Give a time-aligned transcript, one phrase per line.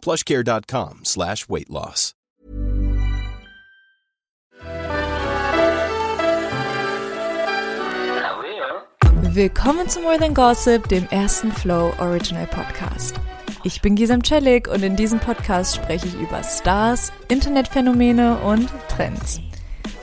[0.00, 2.14] plushcare.com slash weight loss.
[9.32, 13.20] Willkommen zu More Than Gossip, dem ersten Flow Original Podcast.
[13.62, 19.40] Ich bin Gisam Celik und in diesem Podcast spreche ich über Stars, Internetphänomene und Trends.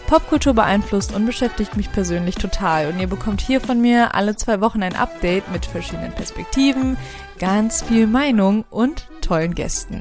[0.07, 4.61] Popkultur beeinflusst und beschäftigt mich persönlich total und ihr bekommt hier von mir alle zwei
[4.61, 6.95] Wochen ein Update mit verschiedenen Perspektiven,
[7.37, 9.99] ganz viel Meinung und tollen Gästen.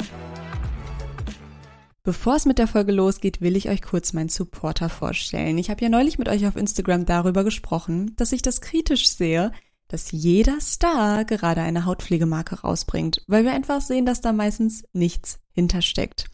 [2.02, 5.58] Bevor es mit der Folge losgeht, will ich euch kurz meinen Supporter vorstellen.
[5.58, 9.52] Ich habe ja neulich mit euch auf Instagram darüber gesprochen, dass ich das kritisch sehe,
[9.88, 15.40] dass jeder Star gerade eine Hautpflegemarke rausbringt, weil wir einfach sehen, dass da meistens nichts
[15.52, 16.30] hintersteckt.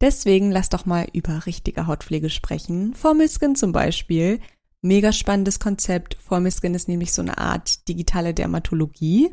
[0.00, 2.94] Deswegen lasst doch mal über richtige Hautpflege sprechen.
[2.94, 4.40] Formyskin zum Beispiel.
[4.82, 6.18] Mega spannendes Konzept.
[6.20, 9.32] Formyskin ist nämlich so eine Art digitale Dermatologie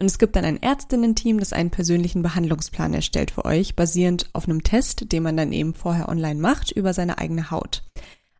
[0.00, 4.48] und es gibt dann ein Ärztinnen-Team, das einen persönlichen Behandlungsplan erstellt für euch, basierend auf
[4.48, 7.82] einem Test, den man dann eben vorher online macht über seine eigene Haut.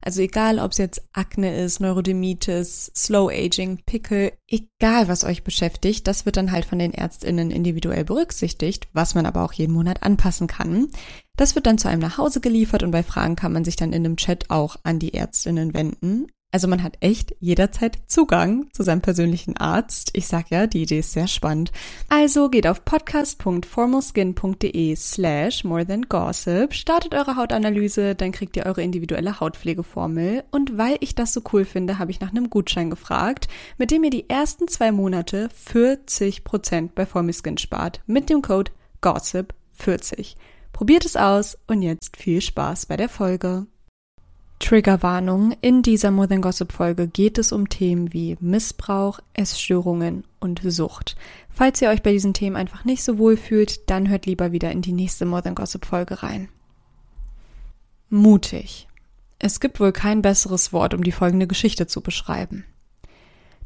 [0.03, 6.07] Also egal, ob es jetzt Akne ist, Neurodermitis, Slow Aging, Pickel, egal was euch beschäftigt,
[6.07, 10.03] das wird dann halt von den Ärztinnen individuell berücksichtigt, was man aber auch jeden Monat
[10.03, 10.89] anpassen kann.
[11.37, 13.93] Das wird dann zu einem nach Hause geliefert und bei Fragen kann man sich dann
[13.93, 16.29] in einem Chat auch an die Ärztinnen wenden.
[16.53, 20.11] Also man hat echt jederzeit Zugang zu seinem persönlichen Arzt.
[20.15, 21.71] Ich sag ja, die Idee ist sehr spannend.
[22.09, 28.83] Also geht auf podcast.formalskin.de slash more than gossip, startet eure Hautanalyse, dann kriegt ihr eure
[28.83, 30.43] individuelle Hautpflegeformel.
[30.51, 33.47] Und weil ich das so cool finde, habe ich nach einem Gutschein gefragt,
[33.79, 38.01] mit dem ihr die ersten zwei Monate 40% bei Formyskin spart.
[38.07, 38.73] Mit dem Code
[39.03, 40.35] GOSSIP40.
[40.73, 43.67] Probiert es aus und jetzt viel Spaß bei der Folge.
[44.61, 45.55] Triggerwarnung.
[45.61, 51.17] In dieser More Than Gossip Folge geht es um Themen wie Missbrauch, Essstörungen und Sucht.
[51.49, 54.71] Falls ihr euch bei diesen Themen einfach nicht so wohl fühlt, dann hört lieber wieder
[54.71, 56.49] in die nächste More Than Gossip Folge rein.
[58.09, 58.87] Mutig.
[59.39, 62.65] Es gibt wohl kein besseres Wort, um die folgende Geschichte zu beschreiben.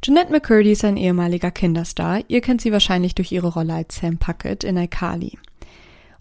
[0.03, 2.21] Jeanette McCurdy ist ein ehemaliger Kinderstar.
[2.29, 5.39] Ihr kennt sie wahrscheinlich durch ihre Rolle als Sam Puckett in iCarly.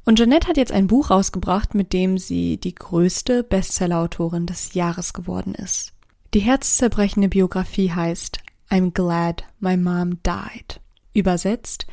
[0.06, 5.14] Und Jeanette hat jetzt ein Buch rausgebracht, mit dem sie die größte Bestsellerautorin des Jahres
[5.14, 5.94] geworden ist.
[6.34, 10.81] Die herzzerbrechende Biografie heißt I'm glad my mom died.
[11.14, 11.86] Übersetzt,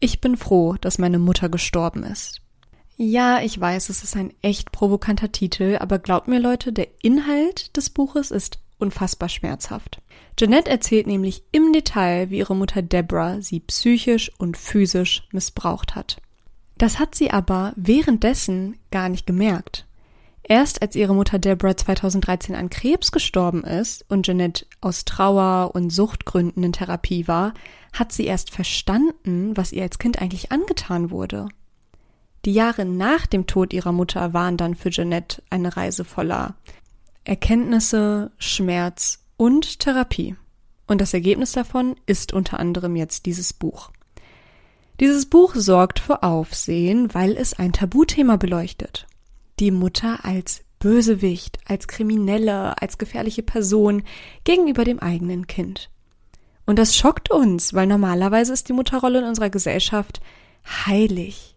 [0.00, 2.40] ich bin froh, dass meine Mutter gestorben ist.
[2.96, 7.76] Ja, ich weiß, es ist ein echt provokanter Titel, aber glaubt mir Leute, der Inhalt
[7.76, 10.00] des Buches ist unfassbar schmerzhaft.
[10.36, 16.20] Jeanette erzählt nämlich im Detail, wie ihre Mutter Deborah sie psychisch und physisch missbraucht hat.
[16.78, 19.84] Das hat sie aber währenddessen gar nicht gemerkt.
[20.44, 25.90] Erst als ihre Mutter Deborah 2013 an Krebs gestorben ist und Jeanette aus Trauer und
[25.90, 27.52] Suchtgründen in Therapie war,
[27.92, 31.48] hat sie erst verstanden, was ihr als Kind eigentlich angetan wurde.
[32.44, 36.54] Die Jahre nach dem Tod ihrer Mutter waren dann für Jeanette eine Reise voller
[37.24, 40.36] Erkenntnisse, Schmerz und Therapie.
[40.86, 43.90] Und das Ergebnis davon ist unter anderem jetzt dieses Buch.
[45.00, 49.06] Dieses Buch sorgt für Aufsehen, weil es ein Tabuthema beleuchtet.
[49.60, 54.02] Die Mutter als Bösewicht, als Kriminelle, als gefährliche Person
[54.42, 55.90] gegenüber dem eigenen Kind.
[56.66, 60.20] Und das schockt uns, weil normalerweise ist die Mutterrolle in unserer Gesellschaft
[60.66, 61.54] heilig.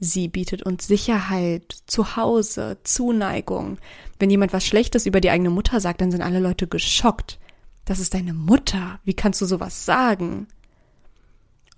[0.00, 3.78] Sie bietet uns Sicherheit, Zuhause, Zuneigung.
[4.18, 7.38] Wenn jemand was Schlechtes über die eigene Mutter sagt, dann sind alle Leute geschockt.
[7.84, 8.98] Das ist deine Mutter.
[9.04, 10.48] Wie kannst du sowas sagen?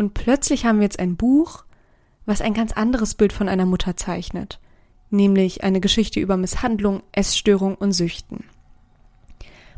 [0.02, 1.62] Und plötzlich haben wir jetzt ein Buch,
[2.26, 4.58] was ein ganz anderes Bild von einer Mutter zeichnet,
[5.10, 8.42] nämlich eine Geschichte über Misshandlung, Essstörung und Süchten.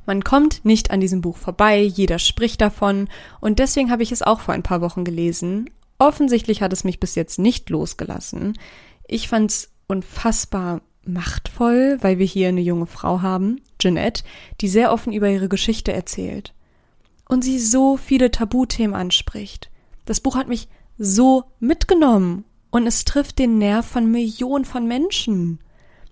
[0.06, 3.10] Man kommt nicht an diesem Buch vorbei, jeder spricht davon,
[3.42, 5.68] und deswegen habe ich es auch vor ein paar Wochen gelesen.
[5.98, 8.58] Offensichtlich hat es mich bis jetzt nicht losgelassen.
[9.06, 14.24] Ich fand es unfassbar machtvoll, weil wir hier eine junge Frau haben, Jeanette,
[14.62, 16.54] die sehr offen über ihre Geschichte erzählt.
[17.28, 19.68] Und sie so viele Tabuthemen anspricht.
[20.04, 20.68] Das Buch hat mich
[20.98, 25.60] so mitgenommen und es trifft den Nerv von Millionen von Menschen.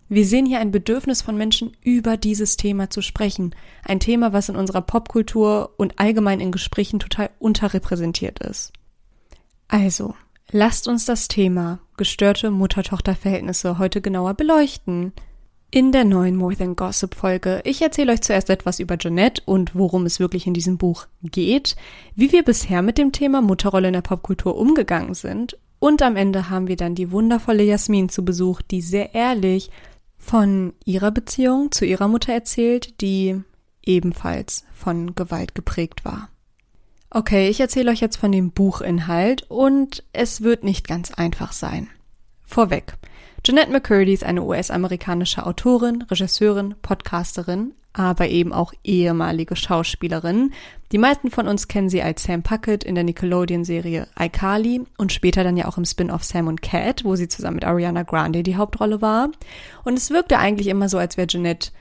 [0.08, 3.54] Wir sehen hier ein Bedürfnis von Menschen, über dieses Thema zu sprechen.
[3.82, 8.74] Ein Thema, was in unserer Popkultur und allgemein in Gesprächen total unterrepräsentiert ist.
[9.68, 10.14] Also,
[10.50, 15.12] lasst uns das Thema gestörte Mutter-Tochter-Verhältnisse heute genauer beleuchten.
[15.74, 17.62] In der neuen More Than Gossip Folge.
[17.64, 21.76] Ich erzähle euch zuerst etwas über Jeanette und worum es wirklich in diesem Buch geht,
[22.14, 26.50] wie wir bisher mit dem Thema Mutterrolle in der Popkultur umgegangen sind und am Ende
[26.50, 29.70] haben wir dann die wundervolle Jasmin zu Besuch, die sehr ehrlich
[30.18, 33.40] von ihrer Beziehung zu ihrer Mutter erzählt, die
[33.82, 36.28] ebenfalls von Gewalt geprägt war.
[37.08, 41.88] Okay, ich erzähle euch jetzt von dem Buchinhalt und es wird nicht ganz einfach sein.
[42.44, 42.98] Vorweg.
[43.44, 50.52] Jeanette McCurdy ist eine US-amerikanische Autorin, Regisseurin, Podcasterin, aber eben auch ehemalige Schauspielerin.
[50.92, 55.42] Die meisten von uns kennen sie als Sam Puckett in der Nickelodeon-Serie iCarly und später
[55.42, 58.56] dann ja auch im Spin-off Sam und Cat, wo sie zusammen mit Ariana Grande die
[58.56, 59.30] Hauptrolle war.
[59.82, 61.72] Und es wirkte eigentlich immer so, als wäre Jeanette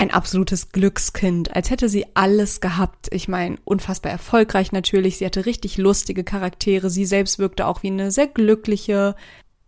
[0.00, 3.08] ein absolutes Glückskind, als hätte sie alles gehabt.
[3.12, 5.18] Ich meine, unfassbar erfolgreich natürlich.
[5.18, 6.88] Sie hatte richtig lustige Charaktere.
[6.88, 9.14] Sie selbst wirkte auch wie eine sehr glückliche,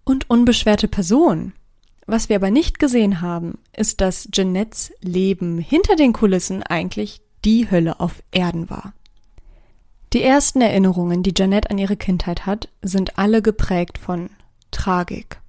[0.04, 1.52] und unbeschwerte Person.
[2.06, 7.70] Was wir aber nicht gesehen haben, ist, dass Jeanettes Leben hinter den Kulissen eigentlich die
[7.70, 8.94] Hölle auf Erden war.
[10.12, 14.30] Die ersten Erinnerungen, die Jeanette an ihre Kindheit hat, sind alle geprägt von
[14.70, 15.40] Tragik.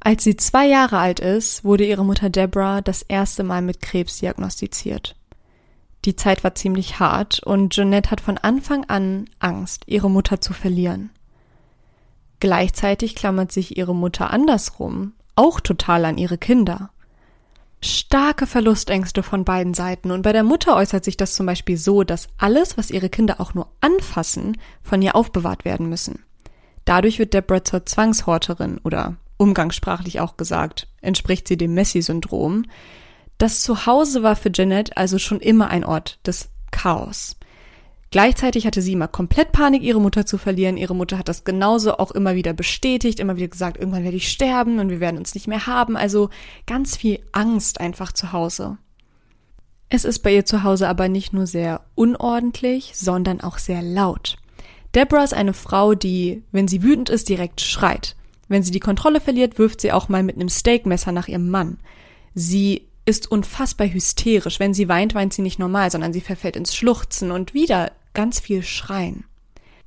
[0.00, 4.18] Als sie zwei Jahre alt ist, wurde ihre Mutter Deborah das erste Mal mit Krebs
[4.18, 5.16] diagnostiziert.
[6.04, 10.52] Die Zeit war ziemlich hart und Jeanette hat von Anfang an Angst, ihre Mutter zu
[10.52, 11.10] verlieren.
[12.40, 16.90] Gleichzeitig klammert sich ihre Mutter andersrum auch total an ihre Kinder.
[17.80, 22.02] Starke Verlustängste von beiden Seiten und bei der Mutter äußert sich das zum Beispiel so,
[22.02, 26.24] dass alles, was ihre Kinder auch nur anfassen, von ihr aufbewahrt werden müssen.
[26.86, 32.64] Dadurch wird Deborah zur Zwangshorterin oder umgangssprachlich auch gesagt, entspricht sie dem Messi-Syndrom.
[33.36, 37.36] Das Zuhause war für Janet also schon immer ein Ort des Chaos.
[38.14, 40.76] Gleichzeitig hatte sie immer komplett Panik, ihre Mutter zu verlieren.
[40.76, 44.28] Ihre Mutter hat das genauso auch immer wieder bestätigt, immer wieder gesagt, irgendwann werde ich
[44.28, 45.96] sterben und wir werden uns nicht mehr haben.
[45.96, 46.30] Also
[46.64, 48.78] ganz viel Angst einfach zu Hause.
[49.88, 54.36] Es ist bei ihr zu Hause aber nicht nur sehr unordentlich, sondern auch sehr laut.
[54.94, 58.14] Deborah ist eine Frau, die, wenn sie wütend ist, direkt schreit.
[58.46, 61.78] Wenn sie die Kontrolle verliert, wirft sie auch mal mit einem Steakmesser nach ihrem Mann.
[62.32, 64.60] Sie ist unfassbar hysterisch.
[64.60, 68.40] Wenn sie weint, weint sie nicht normal, sondern sie verfällt ins Schluchzen und wieder ganz
[68.40, 69.24] viel schreien.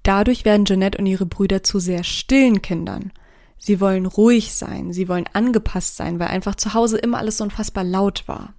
[0.03, 3.12] Dadurch werden Jeanette und ihre Brüder zu sehr stillen Kindern.
[3.57, 7.44] Sie wollen ruhig sein, sie wollen angepasst sein, weil einfach zu Hause immer alles so
[7.44, 8.53] unfassbar laut war.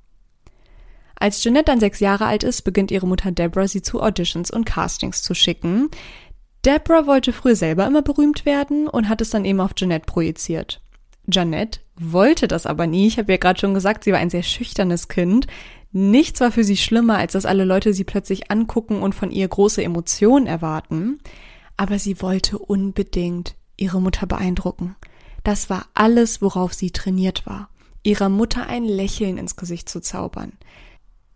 [1.14, 4.66] Als Jeanette dann sechs Jahre alt ist, beginnt ihre Mutter Deborah sie zu Auditions und
[4.66, 5.88] Castings zu schicken.
[6.64, 10.80] Deborah wollte früher selber immer berühmt werden und hat es dann eben auf Jeanette projiziert.
[11.30, 13.06] Jeanette wollte das aber nie.
[13.06, 15.46] Ich habe ja gerade schon gesagt, sie war ein sehr schüchternes Kind.
[15.92, 19.48] Nichts war für sie schlimmer, als dass alle Leute sie plötzlich angucken und von ihr
[19.48, 21.18] große Emotionen erwarten.
[21.76, 24.96] Aber sie wollte unbedingt ihre Mutter beeindrucken.
[25.44, 27.70] Das war alles, worauf sie trainiert war.
[28.02, 30.52] Ihrer Mutter ein Lächeln ins Gesicht zu zaubern.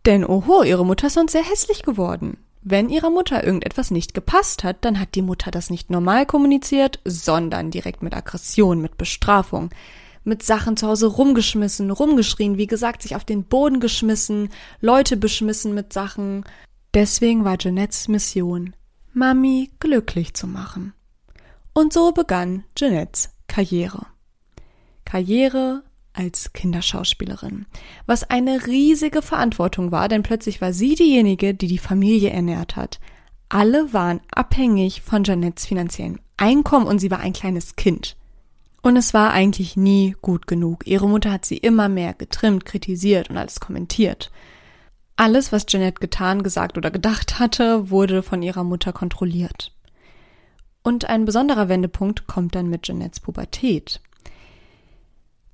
[0.04, 2.38] Denn oho, ihre Mutter ist sonst sehr hässlich geworden.
[2.62, 7.00] Wenn ihrer Mutter irgendetwas nicht gepasst hat, dann hat die Mutter das nicht normal kommuniziert,
[7.04, 9.70] sondern direkt mit Aggression, mit Bestrafung
[10.24, 15.74] mit Sachen zu Hause rumgeschmissen, rumgeschrien, wie gesagt, sich auf den Boden geschmissen, Leute beschmissen
[15.74, 16.44] mit Sachen.
[16.94, 18.74] Deswegen war Jeanettes Mission,
[19.12, 20.92] Mami glücklich zu machen.
[21.74, 24.06] Und so begann Jeanettes Karriere.
[25.04, 25.82] Karriere
[26.12, 27.66] als Kinderschauspielerin,
[28.06, 33.00] was eine riesige Verantwortung war, denn plötzlich war sie diejenige, die die Familie ernährt hat.
[33.48, 38.16] Alle waren abhängig von Jeanettes finanziellem Einkommen und sie war ein kleines Kind.
[38.82, 40.86] Und es war eigentlich nie gut genug.
[40.86, 44.32] Ihre Mutter hat sie immer mehr getrimmt, kritisiert und alles kommentiert.
[45.14, 49.72] Alles, was Jeanette getan, gesagt oder gedacht hatte, wurde von ihrer Mutter kontrolliert.
[50.82, 54.00] Und ein besonderer Wendepunkt kommt dann mit Jeanettes Pubertät.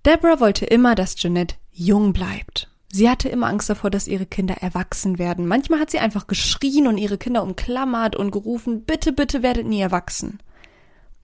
[0.06, 2.70] Deborah wollte immer, dass Jeanette jung bleibt.
[2.90, 5.47] Sie hatte immer Angst davor, dass ihre Kinder erwachsen werden.
[5.47, 9.82] Manchmal hat sie einfach geschrien und ihre Kinder umklammert und gerufen, bitte, bitte werdet nie
[9.82, 10.38] erwachsen.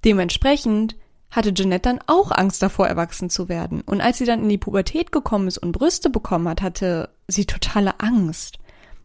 [0.05, 0.97] Dementsprechend
[1.35, 3.81] hatte Jeanette dann auch Angst davor, erwachsen zu werden.
[3.83, 7.45] Und als sie dann in die Pubertät gekommen ist und Brüste bekommen hat, hatte sie
[7.45, 8.59] totale Angst.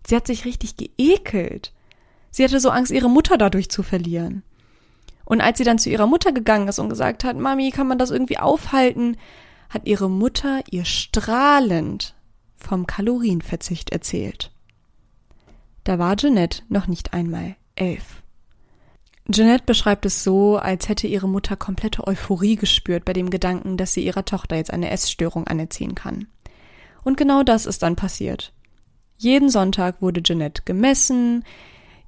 [0.08, 1.74] Sie hat sich richtig geekelt.
[2.32, 4.44] Sie hatte so Angst, ihre Mutter dadurch zu verlieren.
[5.26, 7.98] Und als sie dann zu ihrer Mutter gegangen ist und gesagt hat, Mami, kann man
[7.98, 9.18] das irgendwie aufhalten,
[9.70, 12.16] hat ihre Mutter ihr strahlend
[12.56, 14.52] vom Kalorienverzicht erzählt.
[15.84, 18.19] Da war Jeanette noch nicht einmal elf.
[19.32, 23.94] Jeanette beschreibt es so, als hätte ihre Mutter komplette Euphorie gespürt bei dem Gedanken, dass
[23.94, 26.28] sie ihrer Tochter jetzt eine Essstörung anerziehen kann.
[27.04, 28.54] Und genau das ist dann passiert.
[29.18, 31.44] Jeden Sonntag wurde Jeanette gemessen,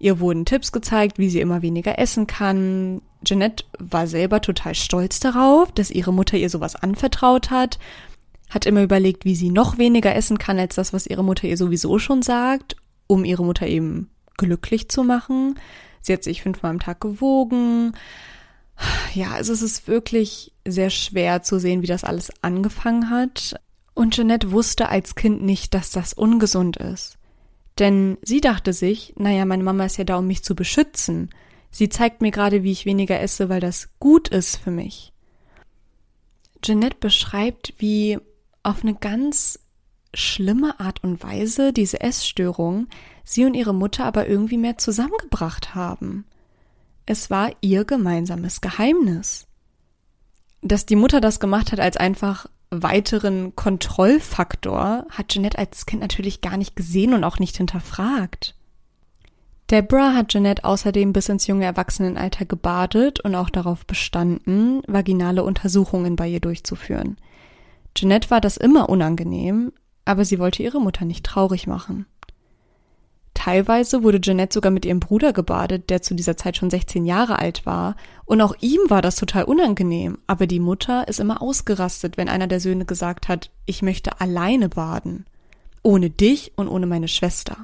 [0.02, 3.04] Ihr wurden Tipps gezeigt, wie sie immer weniger essen kann.
[3.24, 7.78] Jeanette war selber total stolz darauf, dass ihre Mutter ihr sowas anvertraut hat,
[8.50, 11.56] hat immer überlegt, wie sie noch weniger essen kann als das, was ihre Mutter ihr
[11.56, 15.60] sowieso schon sagt, um ihre Mutter eben glücklich zu machen.
[16.02, 17.94] Sie hat sich fünfmal am Tag gewogen.
[19.14, 23.56] Ja, also es ist wirklich sehr schwer zu sehen, wie das alles angefangen hat.
[23.94, 27.18] Und Jeanette wusste als Kind nicht, dass das ungesund ist.
[27.78, 31.30] Denn sie dachte sich, naja, meine Mama ist ja da, um mich zu beschützen.
[31.70, 35.14] Sie zeigt mir gerade, wie ich weniger esse, weil das gut ist für mich.
[36.62, 38.20] Jeanette beschreibt, wie
[38.64, 39.60] auf eine ganz
[40.14, 42.88] schlimme Art und Weise diese Essstörung
[43.24, 46.26] sie und ihre Mutter aber irgendwie mehr zusammengebracht haben.
[47.06, 49.48] Es war ihr gemeinsames Geheimnis.
[50.62, 56.42] Dass die Mutter das gemacht hat als einfach weiteren Kontrollfaktor hat Jeanette als Kind natürlich
[56.42, 58.56] gar nicht gesehen und auch nicht hinterfragt.
[59.70, 66.16] Deborah hat Jeanette außerdem bis ins junge Erwachsenenalter gebadet und auch darauf bestanden, vaginale Untersuchungen
[66.16, 67.18] bei ihr durchzuführen.
[67.96, 69.74] Jeanette war das immer unangenehm,
[70.06, 72.06] aber sie wollte ihre Mutter nicht traurig machen.
[73.34, 77.40] Teilweise wurde Jeanette sogar mit ihrem Bruder gebadet, der zu dieser Zeit schon 16 Jahre
[77.40, 82.18] alt war, und auch ihm war das total unangenehm, aber die Mutter ist immer ausgerastet,
[82.18, 85.26] wenn einer der Söhne gesagt hat, ich möchte alleine baden,
[85.82, 87.58] ohne dich und ohne meine Schwester.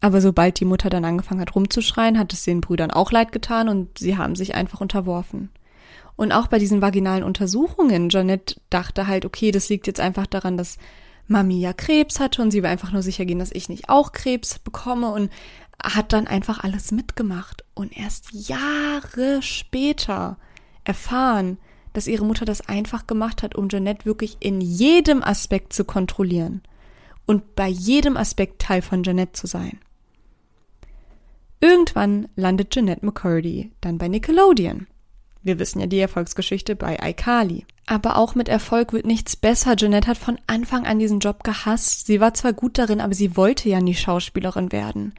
[0.00, 3.68] Aber sobald die Mutter dann angefangen hat rumzuschreien, hat es den Brüdern auch leid getan
[3.68, 5.50] und sie haben sich einfach unterworfen.
[6.16, 10.56] Und auch bei diesen vaginalen Untersuchungen, Jeanette dachte halt, okay, das liegt jetzt einfach daran,
[10.56, 10.78] dass
[11.30, 14.10] Mami ja Krebs hatte und sie will einfach nur sicher gehen, dass ich nicht auch
[14.10, 15.30] Krebs bekomme und
[15.82, 20.38] hat dann einfach alles mitgemacht und erst Jahre später
[20.82, 21.58] erfahren,
[21.92, 26.62] dass ihre Mutter das einfach gemacht hat, um Jeanette wirklich in jedem Aspekt zu kontrollieren
[27.26, 29.78] und bei jedem Aspekt Teil von Jeanette zu sein.
[31.60, 34.88] Irgendwann landet Jeanette McCurdy dann bei Nickelodeon.
[35.42, 37.64] Wir wissen ja die Erfolgsgeschichte bei iCarly.
[37.86, 39.74] Aber auch mit Erfolg wird nichts besser.
[39.76, 42.06] Jeanette hat von Anfang an diesen Job gehasst.
[42.06, 45.14] Sie war zwar gut darin, aber sie wollte ja nie Schauspielerin werden.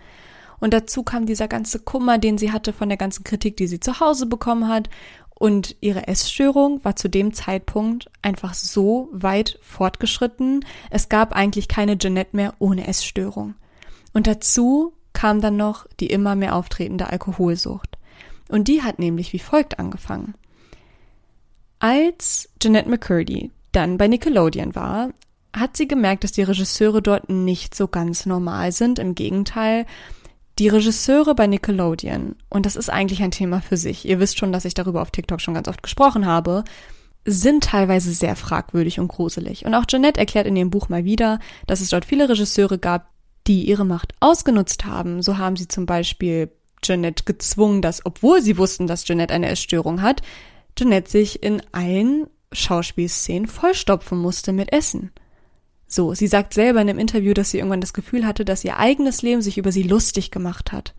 [0.59, 3.79] Und dazu kam dieser ganze Kummer, den sie hatte von der ganzen Kritik, die sie
[3.79, 4.89] zu Hause bekommen hat.
[5.33, 10.63] Und ihre Essstörung war zu dem Zeitpunkt einfach so weit fortgeschritten.
[10.91, 13.55] Es gab eigentlich keine Jeanette mehr ohne Essstörung.
[14.13, 17.90] Und dazu kam dann noch die immer mehr auftretende Alkoholsucht.
[18.51, 20.35] Und die hat nämlich wie folgt angefangen.
[21.79, 25.09] Als Jeanette McCurdy dann bei Nickelodeon war,
[25.55, 28.99] hat sie gemerkt, dass die Regisseure dort nicht so ganz normal sind.
[28.99, 29.85] Im Gegenteil,
[30.59, 34.51] die Regisseure bei Nickelodeon, und das ist eigentlich ein Thema für sich, ihr wisst schon,
[34.51, 36.63] dass ich darüber auf TikTok schon ganz oft gesprochen habe,
[37.25, 39.65] sind teilweise sehr fragwürdig und gruselig.
[39.65, 43.09] Und auch Jeanette erklärt in ihrem Buch mal wieder, dass es dort viele Regisseure gab,
[43.47, 45.21] die ihre Macht ausgenutzt haben.
[45.21, 46.51] So haben sie zum Beispiel
[46.83, 50.21] Jeanette gezwungen, dass, obwohl sie wussten, dass Jeanette eine Essstörung hat,
[50.77, 55.11] Jeanette sich in allen Schauspielszenen vollstopfen musste mit Essen.
[55.87, 58.77] So, sie sagt selber in einem Interview, dass sie irgendwann das Gefühl hatte, dass ihr
[58.77, 60.93] eigenes Leben sich über sie lustig gemacht hat.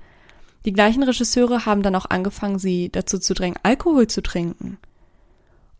[0.64, 4.78] Die gleichen Regisseure haben dann auch angefangen, sie dazu zu drängen, Alkohol zu trinken.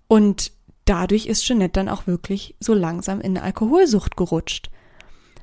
[0.09, 0.52] Und
[0.87, 4.71] dadurch ist Jeanette dann auch wirklich so langsam in eine Alkoholsucht gerutscht.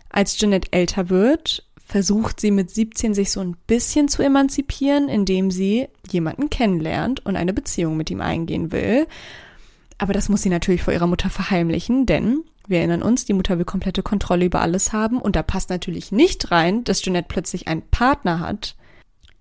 [0.10, 5.50] Als Jeanette älter wird, versucht sie mit 17 sich so ein bisschen zu emanzipieren, indem
[5.50, 9.08] sie jemanden kennenlernt und eine Beziehung mit ihm eingehen will.
[9.98, 13.58] Aber das muss sie natürlich vor ihrer Mutter verheimlichen, denn wir erinnern uns, die Mutter
[13.58, 17.68] will komplette Kontrolle über alles haben und da passt natürlich nicht rein, dass Jeanette plötzlich
[17.68, 18.76] einen Partner hat.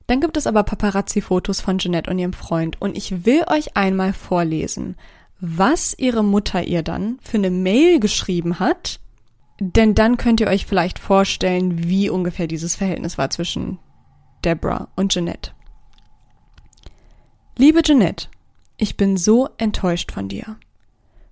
[0.07, 4.15] Dann gibt es aber Paparazzi-Fotos von Jeanette und ihrem Freund und ich will euch einmal
[4.15, 4.97] vorlesen,
[5.39, 9.01] was ihre Mutter ihr dann für eine Mail geschrieben hat,
[9.61, 13.79] denn dann könnt ihr euch vielleicht vorstellen, wie ungefähr dieses Verhältnis war zwischen
[14.45, 15.53] Deborah und Jeanette.
[17.57, 18.29] Liebe Jeanette,
[18.77, 20.57] ich bin so enttäuscht von dir.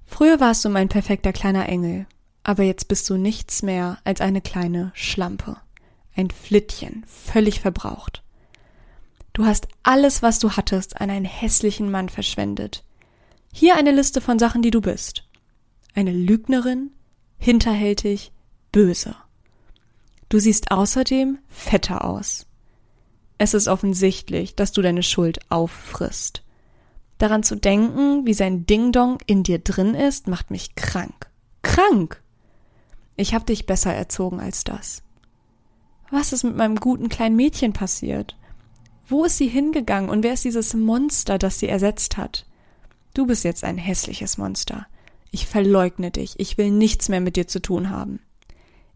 [0.05, 2.07] Früher warst du mein perfekter kleiner Engel,
[2.43, 5.57] aber jetzt bist du nichts mehr als eine kleine Schlampe.
[6.17, 8.23] Ein Flittchen, völlig verbraucht.
[9.33, 12.83] Du hast alles, was du hattest, an einen hässlichen Mann verschwendet.
[13.53, 15.29] Hier eine Liste von Sachen, die du bist.
[15.95, 16.91] Eine Lügnerin,
[17.39, 18.33] hinterhältig,
[18.73, 19.15] böse.
[20.29, 22.47] Du siehst außerdem fetter aus.
[23.39, 26.43] Es ist offensichtlich, dass du deine Schuld auffrisst.
[27.19, 31.31] Daran zu denken, wie sein Ding-Dong in dir drin ist, macht mich krank.
[31.63, 32.23] Krank!
[33.17, 35.03] Ich hab dich besser erzogen als das.
[36.11, 38.37] Was ist mit meinem guten kleinen Mädchen passiert?
[39.09, 42.47] Wo ist sie hingegangen und wer ist dieses Monster, das sie ersetzt hat?
[43.15, 44.87] Du bist jetzt ein hässliches Monster.
[45.37, 48.21] Ich verleugne dich, ich will nichts mehr mit dir zu tun haben.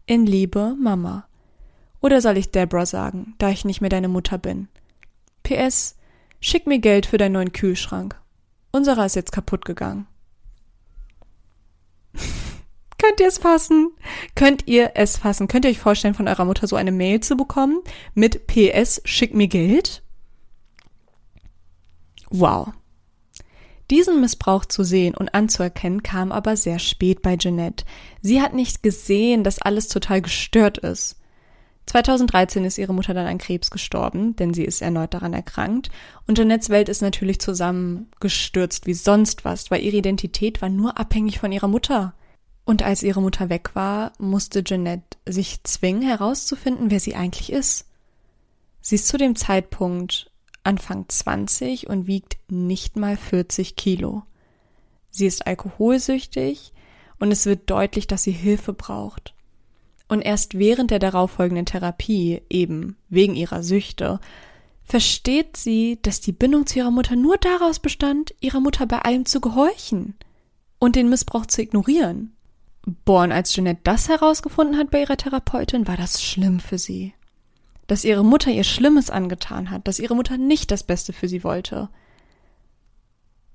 [0.07, 1.27] In Liebe, Mama.
[2.01, 4.67] Oder soll ich Deborah sagen, da ich nicht mehr deine Mutter bin?
[5.43, 5.97] PS,
[6.39, 8.19] schick mir Geld für deinen neuen Kühlschrank.
[8.71, 10.07] Unserer ist jetzt kaputt gegangen.
[12.97, 13.91] Könnt ihr es fassen?
[14.33, 15.47] Könnt ihr es fassen?
[15.47, 17.81] Könnt ihr euch vorstellen, von eurer Mutter so eine Mail zu bekommen
[18.15, 20.01] mit PS, schick mir Geld?
[22.31, 22.73] Wow.
[23.91, 27.83] Diesen Missbrauch zu sehen und anzuerkennen kam aber sehr spät bei Jeanette.
[28.21, 31.17] Sie hat nicht gesehen, dass alles total gestört ist.
[31.87, 35.89] 2013 ist ihre Mutter dann an Krebs gestorben, denn sie ist erneut daran erkrankt.
[36.25, 41.39] Und Jeanettes Welt ist natürlich zusammengestürzt wie sonst was, weil ihre Identität war nur abhängig
[41.39, 42.13] von ihrer Mutter.
[42.63, 47.87] Und als ihre Mutter weg war, musste Jeanette sich zwingen herauszufinden, wer sie eigentlich ist.
[48.79, 50.30] Sie ist zu dem Zeitpunkt
[50.63, 54.23] Anfang 20 und wiegt nicht mal 40 Kilo.
[55.09, 56.73] Sie ist alkoholsüchtig
[57.19, 59.33] und es wird deutlich, dass sie Hilfe braucht.
[60.07, 64.19] Und erst während der darauffolgenden Therapie, eben wegen ihrer Süchte,
[64.83, 69.25] versteht sie, dass die Bindung zu ihrer Mutter nur daraus bestand, ihrer Mutter bei allem
[69.25, 70.15] zu gehorchen
[70.79, 72.35] und den Missbrauch zu ignorieren.
[72.85, 77.13] Und als Jeanette das herausgefunden hat bei ihrer Therapeutin, war das schlimm für sie
[77.91, 81.43] dass ihre Mutter ihr Schlimmes angetan hat, dass ihre Mutter nicht das Beste für sie
[81.43, 81.89] wollte.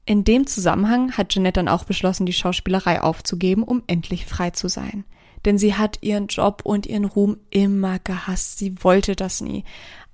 [0.04, 4.68] In dem Zusammenhang hat Jeanette dann auch beschlossen, die Schauspielerei aufzugeben, um endlich frei zu
[4.68, 5.06] sein.
[5.46, 8.58] Denn sie hat ihren Job und ihren Ruhm immer gehasst.
[8.58, 9.64] Sie wollte das nie.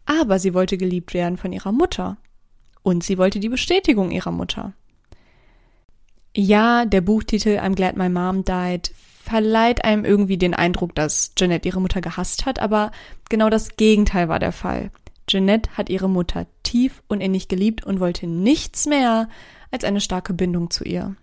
[0.07, 2.17] Aber sie wollte geliebt werden von ihrer Mutter.
[2.85, 4.73] Und sie wollte die Bestätigung ihrer Mutter.
[6.37, 11.69] Ja, der Buchtitel I'm Glad My Mom Died verleiht einem irgendwie den Eindruck, dass Jeanette
[11.69, 12.91] ihre Mutter gehasst hat, aber
[13.29, 14.91] genau das Gegenteil war der Fall.
[15.29, 19.29] Jeanette hat ihre Mutter tief und innig geliebt und wollte nichts mehr
[19.71, 21.15] als eine starke Bindung zu ihr.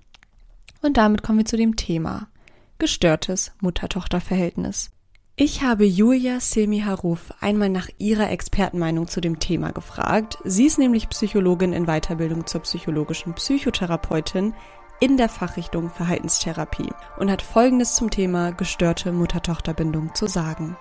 [0.82, 2.30] Und damit kommen wir zu dem Thema.
[2.78, 4.92] Gestörtes Mutter-Tochter-Verhältnis.
[5.36, 10.38] Ich habe Julia Semi Haruf einmal nach ihrer Expertenmeinung zu dem Thema gefragt.
[10.46, 14.54] Sie ist nämlich Psychologin in Weiterbildung zur psychologischen Psychotherapeutin
[15.00, 20.76] in der Fachrichtung Verhaltenstherapie und hat Folgendes zum Thema gestörte Mutter-Tochter-Bindung zu sagen.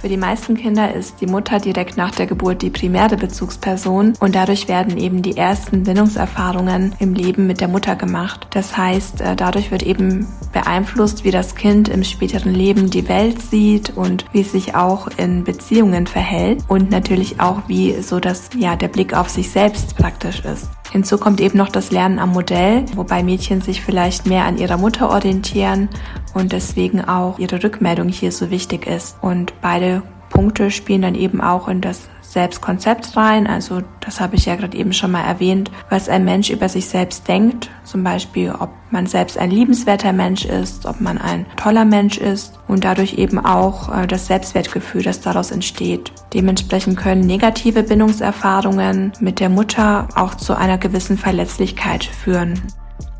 [0.00, 4.34] Für die meisten Kinder ist die Mutter direkt nach der Geburt die primäre Bezugsperson und
[4.34, 8.46] dadurch werden eben die ersten Bindungserfahrungen im Leben mit der Mutter gemacht.
[8.50, 13.40] Das heißt, äh, dadurch wird eben beeinflusst, wie das Kind im späteren Leben die Welt
[13.40, 18.50] sieht und wie es sich auch in Beziehungen verhält und natürlich auch wie so das,
[18.56, 20.68] ja, der Blick auf sich selbst praktisch ist.
[20.92, 24.76] Hinzu kommt eben noch das Lernen am Modell, wobei Mädchen sich vielleicht mehr an ihrer
[24.76, 25.88] Mutter orientieren
[26.34, 29.16] und deswegen auch ihre Rückmeldung hier so wichtig ist.
[29.22, 30.02] Und beide
[30.36, 33.46] Punkte spielen dann eben auch in das Selbstkonzept rein.
[33.46, 36.86] Also das habe ich ja gerade eben schon mal erwähnt, was ein Mensch über sich
[36.88, 37.70] selbst denkt.
[37.84, 42.52] Zum Beispiel, ob man selbst ein liebenswerter Mensch ist, ob man ein toller Mensch ist
[42.68, 46.12] und dadurch eben auch äh, das Selbstwertgefühl, das daraus entsteht.
[46.34, 52.60] Dementsprechend können negative Bindungserfahrungen mit der Mutter auch zu einer gewissen Verletzlichkeit führen.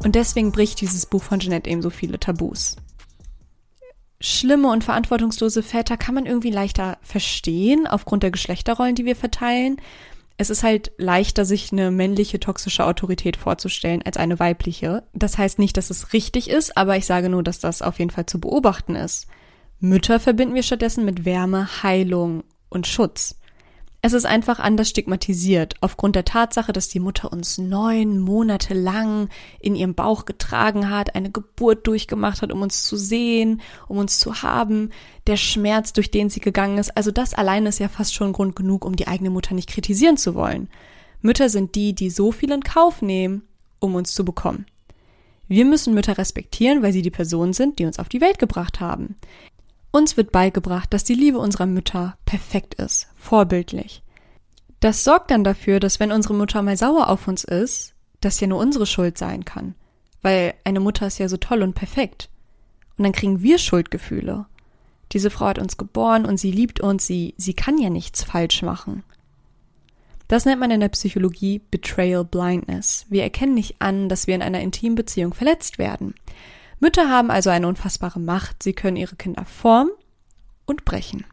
[0.05, 2.77] Und deswegen bricht dieses Buch von Jeanette eben so viele Tabus
[4.21, 9.77] schlimme und verantwortungslose Väter kann man irgendwie leichter verstehen aufgrund der Geschlechterrollen, die wir verteilen.
[10.39, 15.03] Es ist halt leichter, sich eine männliche toxische Autorität vorzustellen als eine weibliche.
[15.15, 18.11] Das heißt nicht, dass es richtig ist, aber ich sage nur, dass das auf jeden
[18.11, 19.27] Fall zu beobachten ist.
[19.81, 23.37] Mütter verbinden wir stattdessen mit Wärme, Heilung und Schutz.
[24.07, 29.29] Es ist einfach anders stigmatisiert, aufgrund der Tatsache, dass die Mutter uns neun Monate lang
[29.59, 34.21] in ihrem Bauch getragen hat, eine Geburt durchgemacht hat, um uns zu sehen, um uns
[34.21, 34.91] zu haben,
[35.27, 36.97] der Schmerz, durch den sie gegangen ist.
[36.97, 40.17] Also das alleine ist ja fast schon Grund genug, um die eigene Mutter nicht kritisieren
[40.17, 40.69] zu wollen.
[41.21, 43.43] Mütter sind die, die so viel in Kauf nehmen,
[43.81, 44.67] um uns zu bekommen.
[45.49, 48.79] Wir müssen Mütter respektieren, weil sie die Personen sind, die uns auf die Welt gebracht
[48.79, 49.17] haben.
[49.97, 54.03] Uns wird beigebracht, dass die Liebe unserer Mütter perfekt ist, vorbildlich.
[54.79, 58.47] Das sorgt dann dafür, dass wenn unsere Mutter mal sauer auf uns ist, das ja
[58.47, 59.75] nur unsere Schuld sein kann.
[60.21, 62.29] Weil eine Mutter ist ja so toll und perfekt.
[62.99, 64.45] Und dann kriegen wir Schuldgefühle.
[65.13, 68.61] Diese Frau hat uns geboren und sie liebt uns, sie, sie kann ja nichts falsch
[68.61, 69.03] machen.
[70.29, 73.07] Das nennt man in der Psychologie Betrayal Blindness.
[73.09, 76.15] Wir erkennen nicht an, dass wir in einer intimen Beziehung verletzt werden.
[76.81, 78.63] Mütter haben also eine unfassbare Macht.
[78.63, 79.91] Sie können ihre Kinder formen
[80.67, 81.25] und brechen.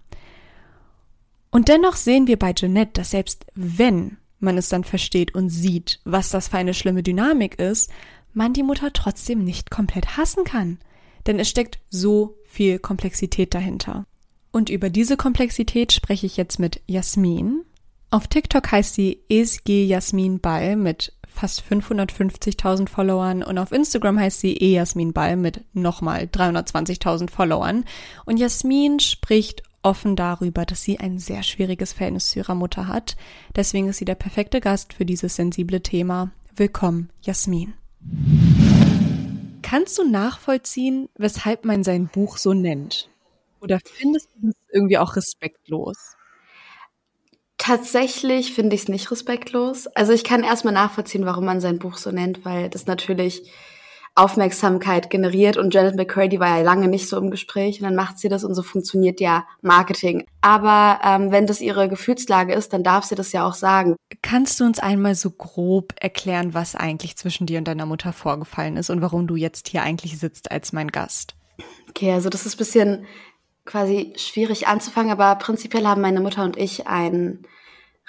[1.51, 5.99] Und dennoch sehen wir bei Jeanette, dass selbst wenn man es dann versteht und sieht,
[6.03, 7.91] was das für eine schlimme Dynamik ist,
[8.33, 10.79] man die Mutter trotzdem nicht komplett hassen kann.
[11.25, 14.05] Denn es steckt so viel Komplexität dahinter.
[14.51, 17.63] Und über diese Komplexität spreche ich jetzt mit Jasmin.
[18.11, 24.39] Auf TikTok heißt sie ESG Jasmin Ball mit fast 550.000 Followern und auf Instagram heißt
[24.39, 27.85] sie e Jasmin Ball mit nochmal 320.000 Followern.
[28.25, 33.15] Und Jasmin spricht offen darüber, dass sie ein sehr schwieriges Verhältnis zu ihrer Mutter hat.
[33.55, 36.31] Deswegen ist sie der perfekte Gast für dieses sensible Thema.
[36.55, 37.73] Willkommen, Jasmin.
[39.61, 43.09] Kannst du nachvollziehen, weshalb man sein Buch so nennt?
[43.59, 46.15] Oder findest du es irgendwie auch respektlos?
[47.65, 49.87] Tatsächlich finde ich es nicht respektlos.
[49.87, 53.49] Also ich kann erstmal nachvollziehen, warum man sein Buch so nennt, weil das natürlich
[54.15, 58.19] Aufmerksamkeit generiert und Janet McCurdy war ja lange nicht so im Gespräch und dann macht
[58.19, 60.25] sie das und so funktioniert ja Marketing.
[60.41, 63.95] Aber ähm, wenn das ihre Gefühlslage ist, dann darf sie das ja auch sagen.
[64.21, 68.75] Kannst du uns einmal so grob erklären, was eigentlich zwischen dir und deiner Mutter vorgefallen
[68.75, 71.35] ist und warum du jetzt hier eigentlich sitzt als mein Gast?
[71.89, 73.05] Okay, also das ist bisschen
[73.65, 77.45] quasi schwierig anzufangen, aber prinzipiell haben meine Mutter und ich ein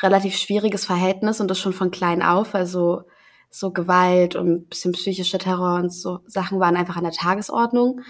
[0.02, 2.54] relativ schwieriges Verhältnis und das schon von klein auf.
[2.54, 3.02] Also
[3.50, 8.00] so Gewalt und bisschen psychischer Terror und so Sachen waren einfach an der Tagesordnung.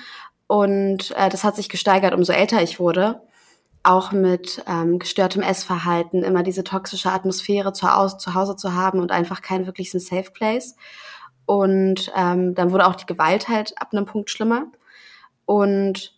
[0.46, 3.20] Und äh, das hat sich gesteigert, umso älter ich wurde.
[3.82, 9.00] Auch mit ähm, gestörtem Essverhalten, immer diese toxische Atmosphäre zu, Hause, zu Hause zu haben
[9.00, 10.76] und einfach kein wirkliches Safe Place.
[11.44, 14.68] Und ähm, dann wurde auch die Gewalt halt ab einem Punkt schlimmer.
[15.44, 16.13] Und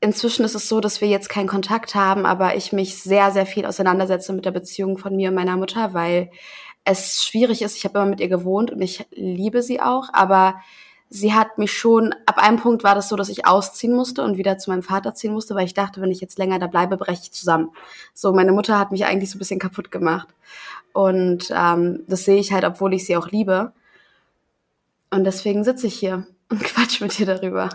[0.00, 3.46] inzwischen ist es so, dass wir jetzt keinen Kontakt haben, aber ich mich sehr, sehr
[3.46, 6.30] viel auseinandersetze mit der Beziehung von mir und meiner Mutter, weil
[6.84, 7.76] es schwierig ist.
[7.76, 10.56] Ich habe immer mit ihr gewohnt und ich liebe sie auch, aber
[11.10, 14.38] sie hat mich schon, ab einem Punkt war das so, dass ich ausziehen musste und
[14.38, 16.96] wieder zu meinem Vater ziehen musste, weil ich dachte, wenn ich jetzt länger da bleibe,
[16.96, 17.70] breche ich zusammen.
[18.14, 20.28] So, meine Mutter hat mich eigentlich so ein bisschen kaputt gemacht.
[20.92, 23.72] Und ähm, das sehe ich halt, obwohl ich sie auch liebe.
[25.10, 27.68] Und deswegen sitze ich hier und quatsch mit dir darüber.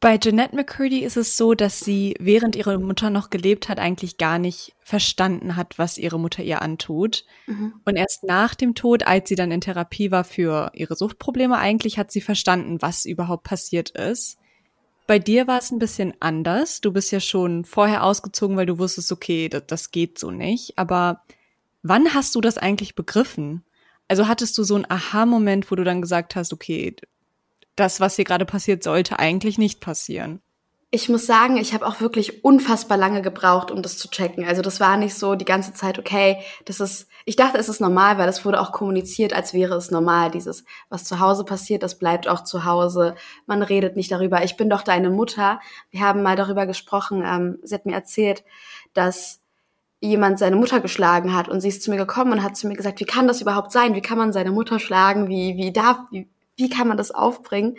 [0.00, 4.16] Bei Jeanette McCurdy ist es so, dass sie, während ihre Mutter noch gelebt hat, eigentlich
[4.16, 7.26] gar nicht verstanden hat, was ihre Mutter ihr antut.
[7.46, 7.74] Mhm.
[7.84, 11.98] Und erst nach dem Tod, als sie dann in Therapie war für ihre Suchtprobleme, eigentlich
[11.98, 14.38] hat sie verstanden, was überhaupt passiert ist.
[15.06, 16.80] Bei dir war es ein bisschen anders.
[16.80, 20.78] Du bist ja schon vorher ausgezogen, weil du wusstest, okay, das, das geht so nicht.
[20.78, 21.24] Aber
[21.82, 23.64] wann hast du das eigentlich begriffen?
[24.08, 26.96] Also hattest du so einen Aha-Moment, wo du dann gesagt hast, okay,
[27.80, 30.40] das, was hier gerade passiert, sollte eigentlich nicht passieren.
[30.92, 34.44] Ich muss sagen, ich habe auch wirklich unfassbar lange gebraucht, um das zu checken.
[34.44, 37.80] Also das war nicht so die ganze Zeit, okay, das ist, ich dachte, es ist
[37.80, 40.32] normal, weil es wurde auch kommuniziert, als wäre es normal.
[40.32, 43.14] Dieses, was zu Hause passiert, das bleibt auch zu Hause.
[43.46, 44.42] Man redet nicht darüber.
[44.42, 45.60] Ich bin doch deine Mutter.
[45.92, 47.22] Wir haben mal darüber gesprochen.
[47.24, 48.42] Ähm, sie hat mir erzählt,
[48.92, 49.40] dass
[50.00, 52.74] jemand seine Mutter geschlagen hat und sie ist zu mir gekommen und hat zu mir
[52.74, 53.94] gesagt, wie kann das überhaupt sein?
[53.94, 55.28] Wie kann man seine Mutter schlagen?
[55.28, 56.26] Wie, wie darf, wie,
[56.60, 57.76] wie kann man das aufbringen?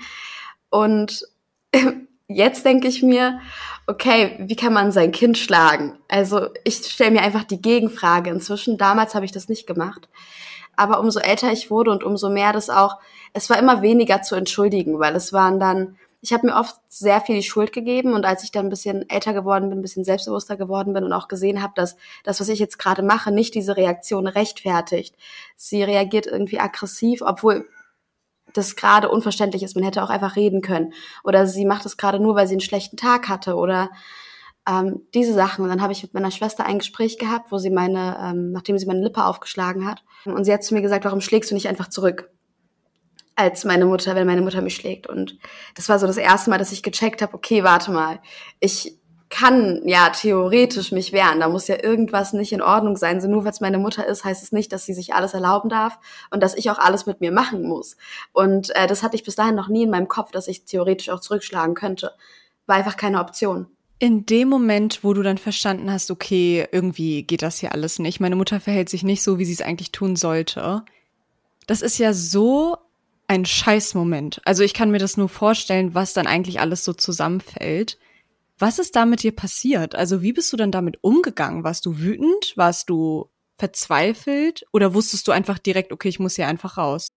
[0.70, 1.26] Und
[2.28, 3.40] jetzt denke ich mir,
[3.88, 5.98] okay, wie kann man sein Kind schlagen?
[6.08, 8.78] Also ich stelle mir einfach die Gegenfrage inzwischen.
[8.78, 10.10] Damals habe ich das nicht gemacht.
[10.76, 12.98] Aber umso älter ich wurde und umso mehr das auch,
[13.34, 17.20] es war immer weniger zu entschuldigen, weil es waren dann, ich habe mir oft sehr
[17.22, 20.04] viel die Schuld gegeben und als ich dann ein bisschen älter geworden bin, ein bisschen
[20.04, 23.56] selbstbewusster geworden bin und auch gesehen habe, dass das, was ich jetzt gerade mache, nicht
[23.56, 25.16] diese Reaktion rechtfertigt.
[25.56, 27.68] Sie reagiert irgendwie aggressiv, obwohl
[28.54, 29.76] das gerade unverständlich ist.
[29.76, 30.94] Man hätte auch einfach reden können.
[31.24, 33.90] Oder sie macht es gerade nur, weil sie einen schlechten Tag hatte oder
[34.68, 35.64] ähm, diese Sachen.
[35.64, 38.78] Und dann habe ich mit meiner Schwester ein Gespräch gehabt, wo sie meine, ähm, nachdem
[38.78, 41.68] sie meine Lippe aufgeschlagen hat, und sie hat zu mir gesagt, warum schlägst du nicht
[41.68, 42.30] einfach zurück?
[43.36, 45.08] Als meine Mutter, wenn meine Mutter mich schlägt.
[45.08, 45.40] Und
[45.76, 48.20] das war so das erste Mal, dass ich gecheckt habe, okay, warte mal,
[48.60, 49.00] ich
[49.32, 51.40] kann ja theoretisch mich wehren.
[51.40, 53.22] Da muss ja irgendwas nicht in Ordnung sein.
[53.22, 55.70] So nur weil es meine Mutter ist, heißt es nicht, dass sie sich alles erlauben
[55.70, 55.98] darf
[56.30, 57.98] und dass ich auch alles mit mir machen muss.
[58.34, 61.10] Und äh, das hatte ich bis dahin noch nie in meinem Kopf, dass ich theoretisch
[61.10, 62.12] auch zurückschlagen könnte.
[62.68, 63.68] War einfach keine Option.
[64.00, 68.20] In dem Moment, wo du dann verstanden hast, okay, irgendwie geht das hier alles nicht,
[68.20, 70.84] meine Mutter verhält sich nicht so, wie sie es eigentlich tun sollte,
[71.68, 72.78] das ist ja so
[73.28, 74.42] ein Scheißmoment.
[74.44, 77.98] Also ich kann mir das nur vorstellen, was dann eigentlich alles so zusammenfällt.
[78.62, 79.96] Was ist da mit dir passiert?
[79.96, 81.64] Also wie bist du dann damit umgegangen?
[81.64, 82.54] Warst du wütend?
[82.56, 84.64] Warst du verzweifelt?
[84.72, 87.08] Oder wusstest du einfach direkt, okay, ich muss hier einfach raus?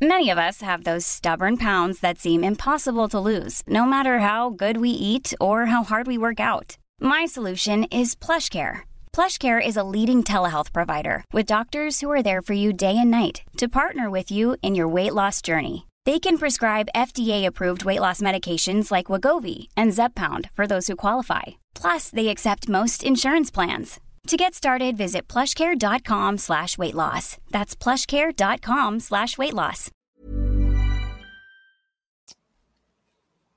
[0.00, 4.50] Many of us have those stubborn pounds that seem impossible to lose, no matter how
[4.50, 6.76] good we eat or how hard we work out.
[7.00, 8.80] My solution is PlushCare.
[9.12, 13.12] PlushCare is a leading telehealth provider with doctors who are there for you day and
[13.12, 15.86] night to partner with you in your weight loss journey.
[16.06, 21.42] They can prescribe FDA-approved weight loss medications like Wagovi and Zepbound for those who qualify.
[21.74, 24.00] Plus, they accept most insurance plans.
[24.28, 27.38] To get started, visit plushcare.com slash weight loss.
[27.50, 29.90] That's plushcare.com slash weight loss.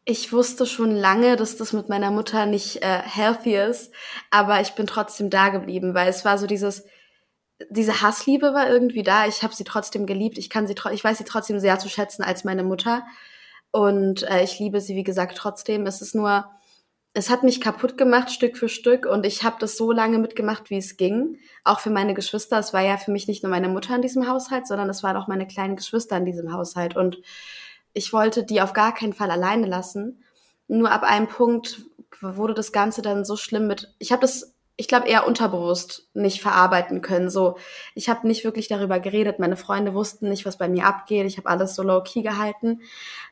[0.09, 3.91] Ich wusste schon lange, dass das mit meiner Mutter nicht äh, healthy ist,
[4.31, 6.85] aber ich bin trotzdem da geblieben, weil es war so dieses,
[7.69, 9.27] diese Hassliebe war irgendwie da.
[9.27, 10.37] Ich habe sie trotzdem geliebt.
[10.37, 13.03] Ich kann sie, ich weiß sie trotzdem sehr zu schätzen als meine Mutter.
[13.71, 15.85] Und äh, ich liebe sie, wie gesagt, trotzdem.
[15.85, 16.45] Es ist nur,
[17.13, 19.05] es hat mich kaputt gemacht, Stück für Stück.
[19.05, 21.39] Und ich habe das so lange mitgemacht, wie es ging.
[21.63, 22.59] Auch für meine Geschwister.
[22.59, 25.17] Es war ja für mich nicht nur meine Mutter in diesem Haushalt, sondern es waren
[25.17, 26.95] auch meine kleinen Geschwister in diesem Haushalt.
[26.95, 27.21] Und
[27.93, 30.23] ich wollte die auf gar keinen Fall alleine lassen.
[30.67, 31.85] Nur ab einem Punkt
[32.21, 33.93] wurde das Ganze dann so schlimm mit.
[33.99, 37.31] Ich habe das, ich glaube, eher unterbewusst nicht verarbeiten können.
[37.31, 37.57] So,
[37.95, 39.39] ich habe nicht wirklich darüber geredet.
[39.39, 41.25] Meine Freunde wussten nicht, was bei mir abgeht.
[41.25, 42.81] Ich habe alles so low key gehalten.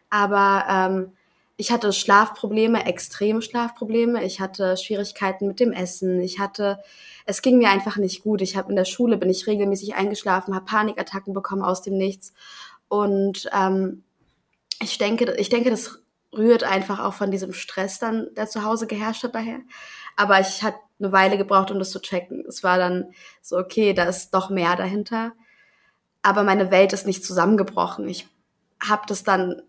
[0.09, 1.11] Aber ähm,
[1.55, 4.23] ich hatte Schlafprobleme, extreme Schlafprobleme.
[4.23, 6.19] Ich hatte Schwierigkeiten mit dem Essen.
[6.19, 6.79] Ich hatte,
[7.25, 8.41] es ging mir einfach nicht gut.
[8.41, 12.33] Ich habe in der Schule bin ich regelmäßig eingeschlafen, habe Panikattacken bekommen aus dem Nichts.
[12.87, 14.03] Und ähm,
[14.81, 15.99] ich denke, ich denke, das
[16.33, 19.59] rührt einfach auch von diesem Stress dann, der zu Hause geherrscht hat daher.
[20.17, 22.45] Aber ich hatte eine Weile gebraucht, um das zu checken.
[22.47, 25.33] Es war dann so, okay, da ist doch mehr dahinter.
[26.21, 28.07] Aber meine Welt ist nicht zusammengebrochen.
[28.07, 28.27] Ich
[28.79, 29.61] habe das dann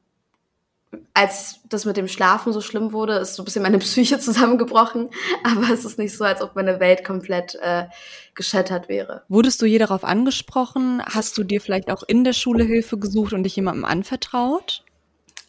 [1.14, 5.10] als das mit dem Schlafen so schlimm wurde, ist so ein bisschen meine Psyche zusammengebrochen.
[5.42, 7.86] Aber es ist nicht so, als ob meine Welt komplett äh,
[8.34, 9.22] geschettert wäre.
[9.28, 11.02] Wurdest du je darauf angesprochen?
[11.04, 14.84] Hast du dir vielleicht auch in der Schule Hilfe gesucht und dich jemandem anvertraut?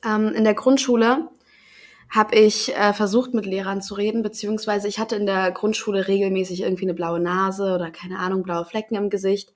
[0.06, 1.30] Ähm, in der Grundschule
[2.10, 6.62] habe ich äh, versucht, mit Lehrern zu reden, beziehungsweise ich hatte in der Grundschule regelmäßig
[6.62, 9.54] irgendwie eine blaue Nase oder keine Ahnung, blaue Flecken im Gesicht.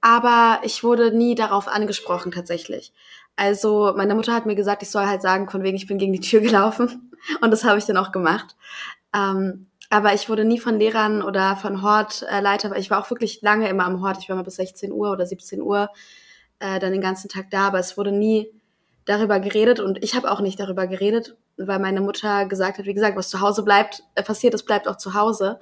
[0.00, 2.92] Aber ich wurde nie darauf angesprochen tatsächlich.
[3.36, 6.12] Also meine Mutter hat mir gesagt, ich soll halt sagen, von wegen ich bin gegen
[6.12, 7.12] die Tür gelaufen.
[7.40, 8.56] Und das habe ich dann auch gemacht.
[9.14, 13.42] Ähm, aber ich wurde nie von Lehrern oder von Hortleiter, weil ich war auch wirklich
[13.42, 14.18] lange immer am Hort.
[14.20, 15.90] Ich war mal bis 16 Uhr oder 17 Uhr
[16.60, 18.52] äh, dann den ganzen Tag da, aber es wurde nie
[19.04, 21.36] darüber geredet und ich habe auch nicht darüber geredet,
[21.66, 24.88] weil meine Mutter gesagt hat, wie gesagt, was zu Hause bleibt, äh, passiert, das bleibt
[24.88, 25.60] auch zu Hause.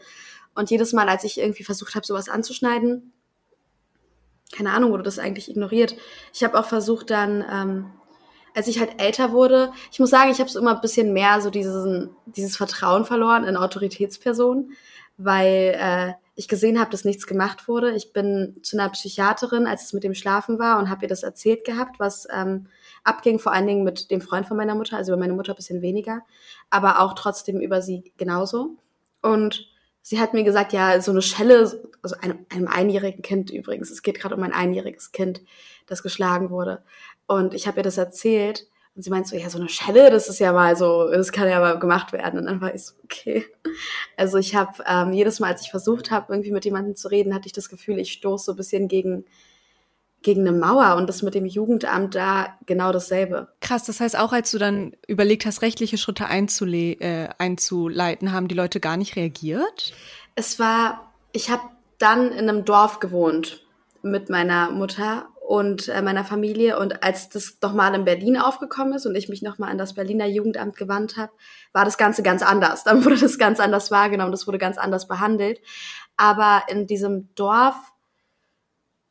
[0.54, 3.12] Und jedes Mal, als ich irgendwie versucht habe, sowas anzuschneiden,
[4.52, 5.94] keine Ahnung, wurde das eigentlich ignoriert.
[6.32, 7.90] Ich habe auch versucht dann, ähm,
[8.54, 11.40] als ich halt älter wurde, ich muss sagen, ich habe so immer ein bisschen mehr
[11.40, 14.72] so diesen, dieses Vertrauen verloren in Autoritätspersonen,
[15.16, 17.94] weil äh, ich gesehen habe, dass nichts gemacht wurde.
[17.94, 21.22] Ich bin zu einer Psychiaterin, als es mit dem Schlafen war, und habe ihr das
[21.22, 22.68] erzählt gehabt, was ähm,
[23.04, 25.56] abging, vor allen Dingen mit dem Freund von meiner Mutter, also über meine Mutter ein
[25.56, 26.22] bisschen weniger,
[26.70, 28.76] aber auch trotzdem über sie genauso.
[29.22, 29.68] Und
[30.02, 34.02] sie hat mir gesagt, ja, so eine Schelle, also einem, einem einjährigen Kind übrigens, es
[34.02, 35.42] geht gerade um ein einjähriges Kind,
[35.86, 36.82] das geschlagen wurde.
[37.26, 40.28] Und ich habe ihr das erzählt und sie meint so, ja, so eine Schelle, das
[40.28, 42.40] ist ja mal so, das kann ja mal gemacht werden.
[42.40, 43.44] Und dann war ich so, okay.
[44.16, 47.34] Also ich habe ähm, jedes Mal, als ich versucht habe, irgendwie mit jemandem zu reden,
[47.34, 49.24] hatte ich das Gefühl, ich stoße so ein bisschen gegen
[50.22, 53.48] gegen eine Mauer und das mit dem Jugendamt da genau dasselbe.
[53.60, 58.48] Krass, das heißt auch, als du dann überlegt hast, rechtliche Schritte einzule äh, einzuleiten, haben
[58.48, 59.92] die Leute gar nicht reagiert?
[60.34, 61.62] Es war, ich habe
[61.98, 63.64] dann in einem Dorf gewohnt
[64.02, 69.06] mit meiner Mutter und äh, meiner Familie und als das nochmal in Berlin aufgekommen ist
[69.06, 71.32] und ich mich nochmal an das Berliner Jugendamt gewandt habe,
[71.72, 72.84] war das Ganze ganz anders.
[72.84, 75.60] Dann wurde das ganz anders wahrgenommen, das wurde ganz anders behandelt.
[76.16, 77.76] Aber in diesem Dorf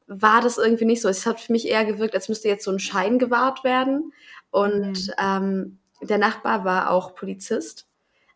[0.07, 1.09] war das irgendwie nicht so.
[1.09, 4.13] Es hat für mich eher gewirkt, als müsste jetzt so ein Schein gewahrt werden.
[4.51, 5.13] Und mhm.
[5.19, 7.87] ähm, der Nachbar war auch Polizist.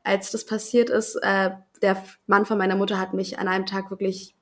[0.04, 3.90] Als das passiert ist, äh, der Mann von meiner Mutter hat mich an einem Tag
[3.90, 4.36] wirklich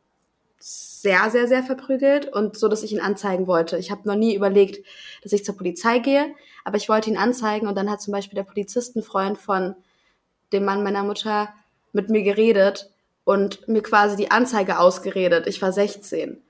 [0.59, 3.77] sehr, sehr, sehr verprügelt und so, dass ich ihn anzeigen wollte.
[3.77, 4.85] Ich habe noch nie überlegt,
[5.23, 6.33] dass ich zur Polizei gehe,
[6.65, 9.75] aber ich wollte ihn anzeigen und dann hat zum Beispiel der Polizistenfreund von
[10.51, 11.53] dem Mann meiner Mutter
[11.93, 12.91] mit mir geredet
[13.23, 15.47] und mir quasi die Anzeige ausgeredet.
[15.47, 16.41] Ich war 16.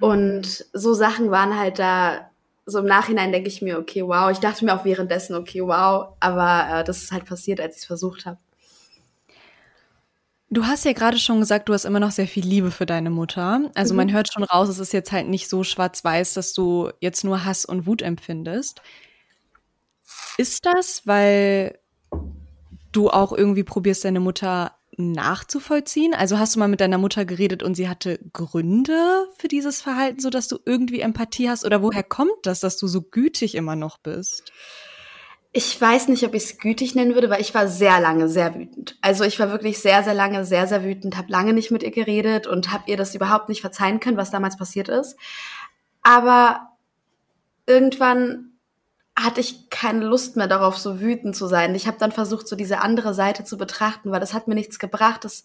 [0.00, 2.30] Und so Sachen waren halt da,
[2.66, 4.30] so im Nachhinein denke ich mir, okay, wow.
[4.30, 6.14] Ich dachte mir auch währenddessen, okay, wow.
[6.20, 8.38] Aber äh, das ist halt passiert, als ich es versucht habe.
[10.52, 13.10] Du hast ja gerade schon gesagt, du hast immer noch sehr viel Liebe für deine
[13.10, 13.70] Mutter.
[13.74, 13.98] Also mhm.
[13.98, 17.44] man hört schon raus, es ist jetzt halt nicht so schwarz-weiß, dass du jetzt nur
[17.44, 18.82] Hass und Wut empfindest.
[20.38, 21.78] Ist das, weil
[22.90, 26.14] du auch irgendwie probierst, deine Mutter nachzuvollziehen?
[26.14, 30.20] Also hast du mal mit deiner Mutter geredet und sie hatte Gründe für dieses Verhalten,
[30.20, 31.64] so dass du irgendwie Empathie hast?
[31.64, 34.52] Oder woher kommt das, dass du so gütig immer noch bist?
[35.52, 38.54] Ich weiß nicht, ob ich es gütig nennen würde, weil ich war sehr lange sehr
[38.54, 38.96] wütend.
[39.00, 41.90] Also ich war wirklich sehr, sehr lange sehr, sehr wütend, habe lange nicht mit ihr
[41.90, 45.16] geredet und habe ihr das überhaupt nicht verzeihen können, was damals passiert ist.
[46.02, 46.68] Aber
[47.66, 48.49] irgendwann
[49.22, 51.74] hatte ich keine Lust mehr darauf, so wütend zu sein.
[51.74, 54.78] Ich habe dann versucht, so diese andere Seite zu betrachten, weil das hat mir nichts
[54.78, 55.24] gebracht.
[55.24, 55.44] Das,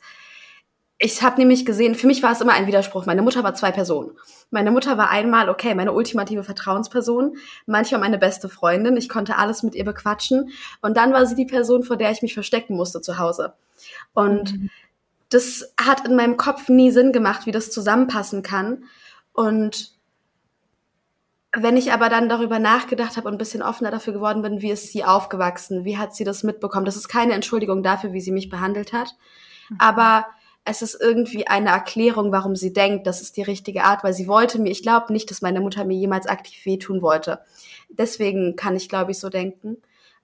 [0.98, 3.06] ich habe nämlich gesehen, für mich war es immer ein Widerspruch.
[3.06, 4.12] Meine Mutter war zwei Personen.
[4.50, 7.36] Meine Mutter war einmal, okay, meine ultimative Vertrauensperson,
[7.66, 8.96] manchmal meine beste Freundin.
[8.96, 10.52] Ich konnte alles mit ihr bequatschen.
[10.82, 13.54] Und dann war sie die Person, vor der ich mich verstecken musste zu Hause.
[14.14, 14.70] Und mhm.
[15.30, 18.86] das hat in meinem Kopf nie Sinn gemacht, wie das zusammenpassen kann.
[19.34, 19.95] Und
[21.58, 24.72] wenn ich aber dann darüber nachgedacht habe und ein bisschen offener dafür geworden bin, wie
[24.72, 28.32] ist sie aufgewachsen, wie hat sie das mitbekommen, das ist keine Entschuldigung dafür, wie sie
[28.32, 29.16] mich behandelt hat,
[29.70, 29.78] mhm.
[29.80, 30.26] aber
[30.66, 34.28] es ist irgendwie eine Erklärung, warum sie denkt, das ist die richtige Art, weil sie
[34.28, 37.40] wollte mir, ich glaube nicht, dass meine Mutter mir jemals aktiv wehtun wollte.
[37.90, 39.78] Deswegen kann ich, glaube ich, so denken,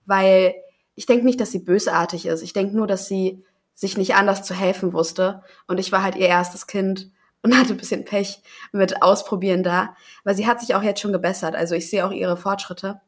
[0.07, 0.55] weil
[0.95, 2.41] ich denke nicht, dass sie bösartig ist.
[2.41, 3.43] Ich denke nur, dass sie
[3.75, 5.43] sich nicht anders zu helfen wusste.
[5.67, 7.11] Und ich war halt ihr erstes Kind
[7.43, 9.95] und hatte ein bisschen Pech mit Ausprobieren da.
[10.23, 11.55] Weil sie hat sich auch jetzt schon gebessert.
[11.55, 13.01] Also ich sehe auch ihre Fortschritte.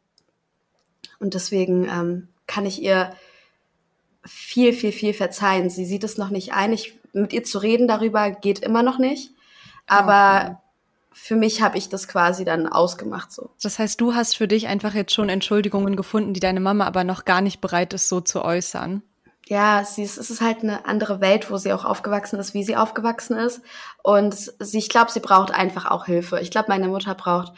[1.19, 3.11] Und deswegen ähm, kann ich ihr
[4.25, 5.69] viel, viel, viel verzeihen.
[5.69, 6.73] Sie sieht es noch nicht ein.
[6.73, 9.31] Ich mit ihr zu reden darüber geht immer noch nicht.
[9.85, 10.55] Aber okay.
[11.11, 13.51] für mich habe ich das quasi dann ausgemacht so.
[13.61, 17.03] Das heißt, du hast für dich einfach jetzt schon Entschuldigungen gefunden, die deine Mama aber
[17.03, 19.03] noch gar nicht bereit ist, so zu äußern.
[19.47, 22.63] Ja, sie ist, es ist halt eine andere Welt, wo sie auch aufgewachsen ist, wie
[22.63, 23.61] sie aufgewachsen ist.
[24.01, 26.39] Und sie, ich glaube, sie braucht einfach auch Hilfe.
[26.39, 27.53] Ich glaube, meine Mutter braucht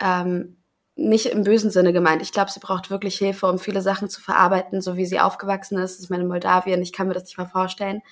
[0.00, 0.56] ähm,
[0.96, 2.22] nicht im bösen Sinne gemeint.
[2.22, 5.78] Ich glaube, sie braucht wirklich Hilfe, um viele Sachen zu verarbeiten, so wie sie aufgewachsen
[5.78, 5.96] ist.
[5.96, 6.82] Das ist meine Moldawien.
[6.82, 8.02] Ich kann mir das nicht mal vorstellen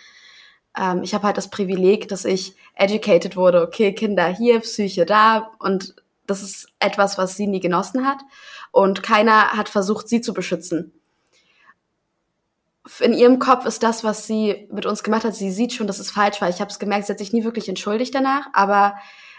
[0.76, 5.52] ähm, ich habe halt das Privileg, dass ich educated wurde, okay, Kinder hier, Psyche da
[5.58, 5.94] und
[6.26, 8.18] das ist etwas, was sie nie genossen hat
[8.72, 10.92] und keiner hat versucht, sie zu beschützen.
[13.00, 15.98] In ihrem Kopf ist das, was sie mit uns gemacht hat, sie sieht schon, dass
[15.98, 16.48] es falsch war.
[16.48, 18.94] Ich habe es gemerkt, sie hat sich nie wirklich entschuldigt danach, aber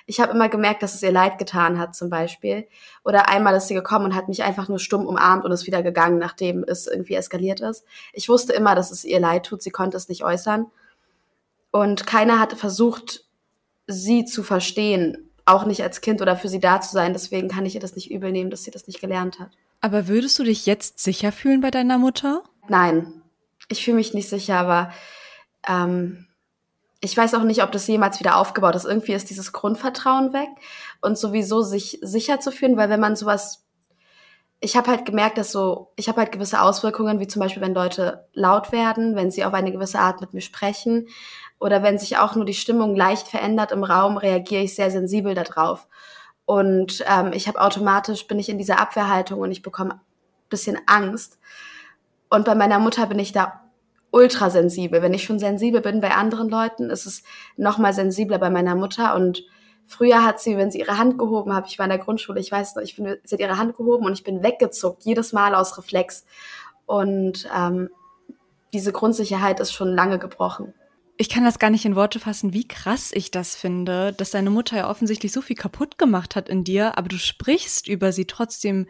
[0.10, 2.65] ich habe immer gemerkt, dass es ihr leid getan hat, zum Beispiel.
[3.03, 5.83] Oder einmal ist sie gekommen und hat mich einfach nur stumm umarmt und ist wieder
[5.83, 7.83] gegangen, nachdem es irgendwie eskaliert ist.
[8.13, 10.67] Ich wusste immer, dass es ihr leid tut, sie konnte es nicht äußern.
[11.71, 13.25] Und keiner hat versucht,
[13.86, 17.12] sie zu verstehen, auch nicht als Kind oder für sie da zu sein.
[17.12, 19.51] Deswegen kann ich ihr das nicht übel nehmen, dass sie das nicht gelernt hat.
[19.81, 22.43] Aber würdest du dich jetzt sicher fühlen bei deiner Mutter?
[22.69, 23.16] Nein,
[23.67, 24.91] ich fühle mich nicht sicher, aber
[25.67, 26.27] ähm,
[26.99, 28.86] ich weiß auch nicht, ob das jemals wieder aufgebaut ist.
[28.86, 30.49] Irgendwie ist dieses Grundvertrauen weg
[31.01, 33.67] und sowieso sich sicher zu fühlen, weil wenn man sowas
[34.60, 37.75] ich habe halt gemerkt, dass so, ich habe halt gewisse Auswirkungen, wie zum Beispiel, wenn
[37.75, 41.08] Leute laut werden, wenn sie auf eine gewisse Art mit mir sprechen
[41.60, 45.36] oder wenn sich auch nur die Stimmung leicht verändert im Raum, reagiere ich sehr sensibel
[45.36, 45.88] darauf.
[46.45, 49.99] Und ähm, ich habe automatisch, bin ich in dieser Abwehrhaltung und ich bekomme
[50.49, 51.38] bisschen Angst.
[52.30, 53.62] Und bei meiner Mutter bin ich da
[54.12, 55.02] ultra sensibel.
[55.02, 57.24] Wenn ich schon sensibel bin bei anderen Leuten, ist es
[57.56, 59.44] noch mal sensibler bei meiner Mutter und
[59.88, 62.52] Früher hat sie, wenn sie ihre Hand gehoben hat, ich war in der Grundschule, ich
[62.52, 65.56] weiß noch, ich bin, sie hat ihre Hand gehoben und ich bin weggezuckt, jedes Mal
[65.56, 66.26] aus Reflex.
[66.86, 67.90] Und ähm,
[68.74, 70.74] diese Grundsicherheit ist schon lange gebrochen.
[71.16, 74.50] Ich kann das gar nicht in Worte fassen, wie krass ich das finde, dass deine
[74.50, 78.26] Mutter ja offensichtlich so viel kaputt gemacht hat in dir, aber du sprichst über sie
[78.26, 78.88] trotzdem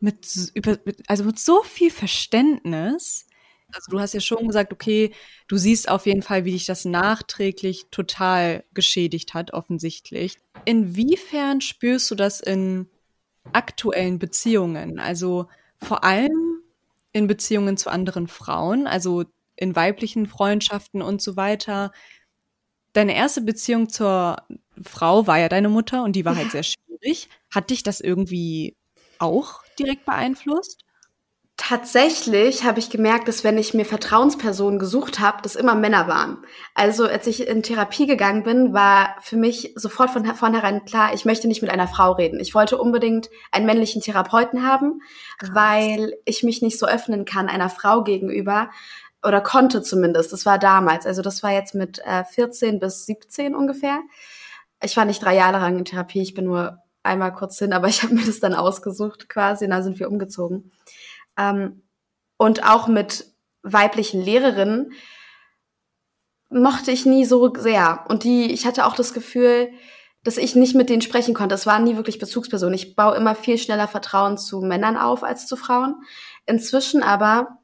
[0.00, 3.26] mit, über, mit, also mit so viel Verständnis.
[3.72, 5.12] Also du hast ja schon gesagt, okay,
[5.48, 10.38] du siehst auf jeden Fall, wie dich das nachträglich total geschädigt hat, offensichtlich.
[10.64, 12.88] Inwiefern spürst du das in
[13.52, 14.98] aktuellen Beziehungen?
[15.00, 16.62] Also vor allem
[17.12, 19.24] in Beziehungen zu anderen Frauen, also
[19.56, 21.92] in weiblichen Freundschaften und so weiter.
[22.92, 24.36] Deine erste Beziehung zur
[24.82, 27.28] Frau war ja deine Mutter und die war halt sehr schwierig.
[27.50, 28.76] Hat dich das irgendwie
[29.24, 30.84] auch direkt beeinflusst?
[31.56, 36.38] Tatsächlich habe ich gemerkt, dass wenn ich mir Vertrauenspersonen gesucht habe, das immer Männer waren.
[36.74, 41.24] Also als ich in Therapie gegangen bin, war für mich sofort von vornherein klar, ich
[41.24, 42.40] möchte nicht mit einer Frau reden.
[42.40, 45.00] Ich wollte unbedingt einen männlichen Therapeuten haben,
[45.52, 48.68] weil ich mich nicht so öffnen kann einer Frau gegenüber
[49.24, 50.32] oder konnte zumindest.
[50.32, 51.06] Das war damals.
[51.06, 54.00] Also das war jetzt mit äh, 14 bis 17 ungefähr.
[54.82, 57.88] Ich war nicht drei Jahre lang in Therapie, ich bin nur einmal kurz hin, aber
[57.88, 60.72] ich habe mir das dann ausgesucht quasi und da sind wir umgezogen.
[61.38, 61.82] Ähm,
[62.36, 64.92] und auch mit weiblichen Lehrerinnen
[66.50, 68.04] mochte ich nie so sehr.
[68.08, 69.70] Und die, ich hatte auch das Gefühl,
[70.22, 71.54] dass ich nicht mit denen sprechen konnte.
[71.54, 72.74] Es waren nie wirklich Bezugspersonen.
[72.74, 75.96] Ich baue immer viel schneller Vertrauen zu Männern auf als zu Frauen.
[76.46, 77.58] Inzwischen aber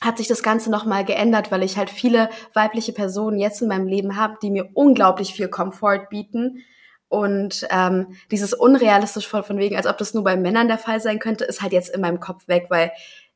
[0.00, 3.88] hat sich das Ganze nochmal geändert, weil ich halt viele weibliche Personen jetzt in meinem
[3.88, 6.62] Leben habe, die mir unglaublich viel Komfort bieten,
[7.08, 11.00] und ähm, dieses unrealistisch von, von wegen, als ob das nur bei Männern der Fall
[11.00, 12.92] sein könnte, ist halt jetzt in meinem Kopf weg, weil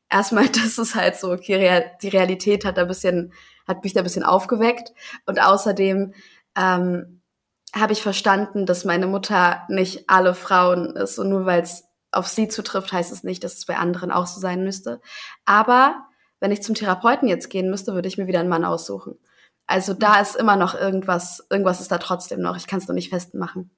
[0.09, 3.33] erstmal, das ist halt so, okay, real, die Realität hat da ein bisschen,
[3.67, 4.93] hat mich da ein bisschen aufgeweckt.
[5.25, 6.13] Und außerdem
[6.57, 7.21] ähm,
[7.73, 11.17] habe ich verstanden, dass meine Mutter nicht alle Frauen ist.
[11.17, 14.27] Und nur weil es auf sie zutrifft, heißt es nicht, dass es bei anderen auch
[14.27, 14.99] so sein müsste.
[15.45, 16.07] Aber
[16.41, 19.17] wenn ich zum Therapeuten jetzt gehen müsste, würde ich mir wieder einen Mann aussuchen.
[19.71, 22.57] Also da ist immer noch irgendwas, irgendwas ist da trotzdem noch.
[22.57, 23.71] Ich kann es noch nicht festmachen.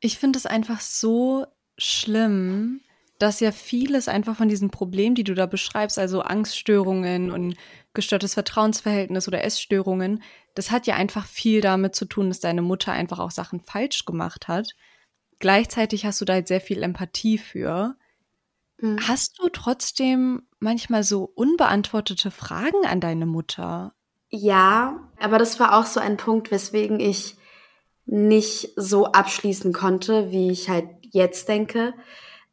[0.00, 1.46] Ich finde es einfach so
[1.76, 2.80] schlimm,
[3.18, 7.56] dass ja vieles einfach von diesen Problemen, die du da beschreibst, also Angststörungen und
[7.92, 10.22] gestörtes Vertrauensverhältnis oder Essstörungen,
[10.54, 14.06] das hat ja einfach viel damit zu tun, dass deine Mutter einfach auch Sachen falsch
[14.06, 14.70] gemacht hat.
[15.40, 17.96] gleichzeitig hast du da jetzt sehr viel Empathie für.
[18.78, 19.06] Mhm.
[19.06, 23.94] Hast du trotzdem manchmal so unbeantwortete Fragen an deine Mutter?
[24.34, 27.36] Ja, aber das war auch so ein Punkt, weswegen ich
[28.06, 31.92] nicht so abschließen konnte, wie ich halt jetzt denke,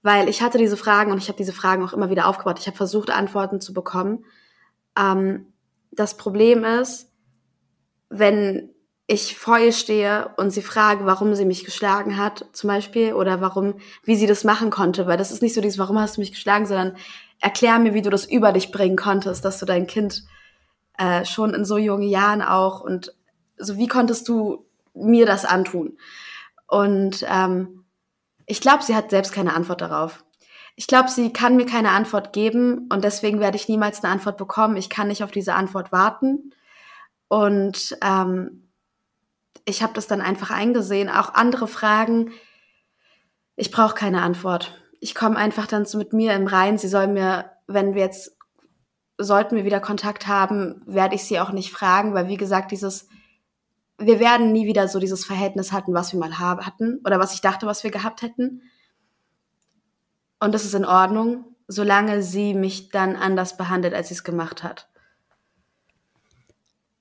[0.02, 2.60] weil ich hatte diese Fragen und ich habe diese Fragen auch immer wieder aufgebaut.
[2.60, 4.26] Ich habe versucht, Antworten zu bekommen.
[4.98, 5.54] Ähm,
[5.92, 7.12] das Problem ist,
[8.10, 8.72] wenn
[9.08, 13.40] ich vor ihr stehe und sie frage, warum sie mich geschlagen hat, zum Beispiel, oder
[13.40, 16.22] warum, wie sie das machen konnte, weil das ist nicht so dieses, warum hast du
[16.22, 16.98] mich geschlagen, sondern
[17.40, 20.26] erklär mir, wie du das über dich bringen konntest, dass du dein Kind
[21.00, 23.16] äh, schon in so jungen Jahren auch und
[23.58, 25.98] so wie konntest du mir das antun?
[26.68, 27.86] Und ähm,
[28.46, 30.24] ich glaube, sie hat selbst keine Antwort darauf.
[30.76, 34.38] Ich glaube, sie kann mir keine Antwort geben und deswegen werde ich niemals eine Antwort
[34.38, 34.78] bekommen.
[34.78, 36.54] Ich kann nicht auf diese Antwort warten.
[37.28, 38.70] Und ähm,
[39.66, 41.10] ich habe das dann einfach eingesehen.
[41.10, 42.32] Auch andere Fragen,
[43.56, 44.82] ich brauche keine Antwort.
[45.00, 46.78] Ich komme einfach dann so mit mir im Rein.
[46.78, 48.38] Sie soll mir, wenn wir jetzt,
[49.20, 53.08] sollten wir wieder Kontakt haben, werde ich sie auch nicht fragen, weil wie gesagt, dieses,
[53.98, 57.42] wir werden nie wieder so dieses Verhältnis hatten, was wir mal hatten oder was ich
[57.42, 58.64] dachte, was wir gehabt hätten.
[60.40, 64.64] Und das ist in Ordnung, solange sie mich dann anders behandelt, als sie es gemacht
[64.64, 64.88] hat.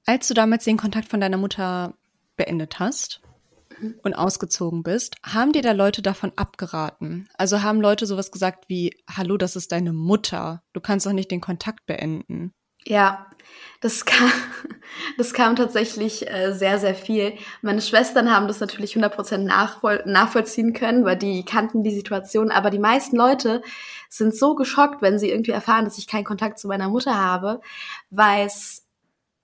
[0.04, 1.94] Als du damals den Kontakt von deiner Mutter
[2.36, 3.20] beendet hast
[4.02, 7.28] und ausgezogen bist, haben dir da Leute davon abgeraten?
[7.36, 11.30] Also haben Leute sowas gesagt wie, hallo, das ist deine Mutter, du kannst doch nicht
[11.30, 12.52] den Kontakt beenden.
[12.84, 13.26] Ja,
[13.80, 14.32] das kam,
[15.18, 17.34] das kam tatsächlich äh, sehr, sehr viel.
[17.60, 22.50] Meine Schwestern haben das natürlich 100% nachvoll nachvollziehen können, weil die kannten die Situation.
[22.50, 23.62] Aber die meisten Leute
[24.08, 27.60] sind so geschockt, wenn sie irgendwie erfahren, dass ich keinen Kontakt zu meiner Mutter habe,
[28.10, 28.86] weil es,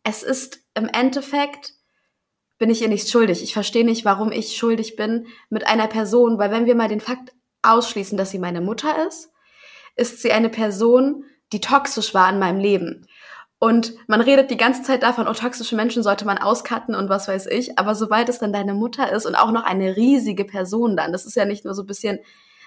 [0.04, 1.74] ist im Endeffekt
[2.58, 3.42] bin ich ihr nichts schuldig.
[3.42, 7.00] Ich verstehe nicht, warum ich schuldig bin mit einer Person, weil wenn wir mal den
[7.00, 7.32] Fakt
[7.62, 9.30] ausschließen, dass sie meine Mutter ist,
[9.96, 13.06] ist sie eine Person, die toxisch war in meinem Leben.
[13.58, 17.28] Und man redet die ganze Zeit davon, oh, toxische Menschen sollte man auscutten und was
[17.28, 17.78] weiß ich.
[17.78, 21.24] Aber sobald es dann deine Mutter ist und auch noch eine riesige Person dann, das
[21.24, 22.18] ist ja nicht nur so ein bisschen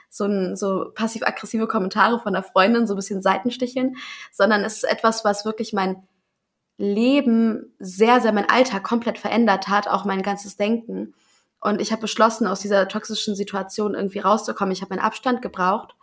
[0.10, 3.98] so, ein, so passiv-aggressive Kommentare von der Freundin, so ein bisschen Seitensticheln,
[4.32, 6.08] sondern es ist etwas, was wirklich mein
[6.78, 11.14] Leben sehr, sehr mein Alltag komplett verändert hat, auch mein ganzes Denken.
[11.60, 14.72] Und ich habe beschlossen, aus dieser toxischen Situation irgendwie rauszukommen.
[14.72, 15.96] Ich habe meinen Abstand gebraucht,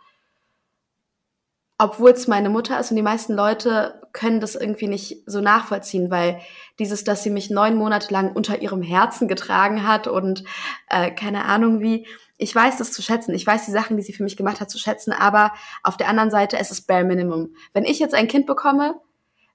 [1.77, 6.09] obwohl es meine Mutter ist und die meisten Leute können das irgendwie nicht so nachvollziehen,
[6.09, 6.39] weil
[6.79, 10.45] dieses, dass sie mich neun Monate lang unter ihrem Herzen getragen hat und
[10.89, 12.07] äh, keine Ahnung wie,
[12.37, 13.33] ich weiß das zu schätzen.
[13.33, 15.53] Ich weiß die Sachen, die sie für mich gemacht hat, zu schätzen, aber
[15.83, 17.55] auf der anderen Seite, es ist bare minimum.
[17.73, 18.95] Wenn ich jetzt ein Kind bekomme,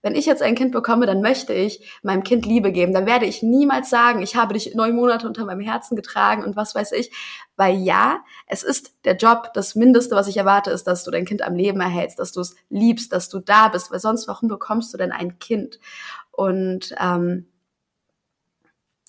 [0.02, 2.94] wenn ich jetzt ein Kind bekomme, dann möchte ich meinem Kind Liebe geben.
[2.94, 6.56] Dann werde ich niemals sagen, ich habe dich neun Monate unter meinem Herzen getragen und
[6.56, 7.12] was weiß ich.
[7.56, 11.26] Weil ja, es ist der Job, das Mindeste, was ich erwarte, ist, dass du dein
[11.26, 13.90] Kind am Leben erhältst, dass du es liebst, dass du da bist.
[13.90, 15.78] Weil sonst, warum bekommst du denn ein Kind?
[16.30, 17.46] Und ähm,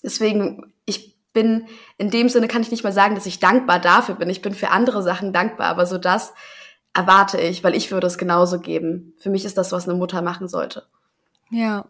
[0.02, 1.66] deswegen, ich bin
[1.96, 4.28] in dem Sinne kann ich nicht mal sagen, dass ich dankbar dafür bin.
[4.28, 6.34] Ich bin für andere Sachen dankbar, aber so das,
[6.94, 9.14] erwarte ich, weil ich würde es genauso geben.
[9.18, 10.86] Für mich ist das, was eine Mutter machen sollte.
[11.50, 11.86] Ja.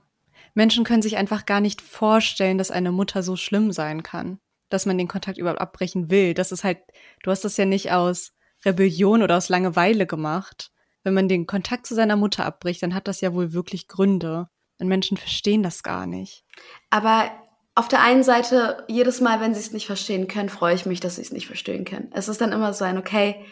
[0.54, 4.38] Menschen können sich einfach gar nicht vorstellen, dass eine Mutter so schlimm sein kann,
[4.68, 6.34] dass man den Kontakt überhaupt abbrechen will.
[6.34, 6.78] Das ist halt,
[7.22, 8.32] du hast das ja nicht aus
[8.64, 10.70] Rebellion oder aus Langeweile gemacht.
[11.04, 14.48] Wenn man den Kontakt zu seiner Mutter abbricht, dann hat das ja wohl wirklich Gründe.
[14.78, 16.44] Und Menschen verstehen das gar nicht.
[16.90, 17.30] Aber
[17.74, 21.00] auf der einen Seite, jedes Mal, wenn sie es nicht verstehen können, freue ich mich,
[21.00, 22.10] dass sie es nicht verstehen können.
[22.12, 23.42] Es ist dann immer so ein, okay,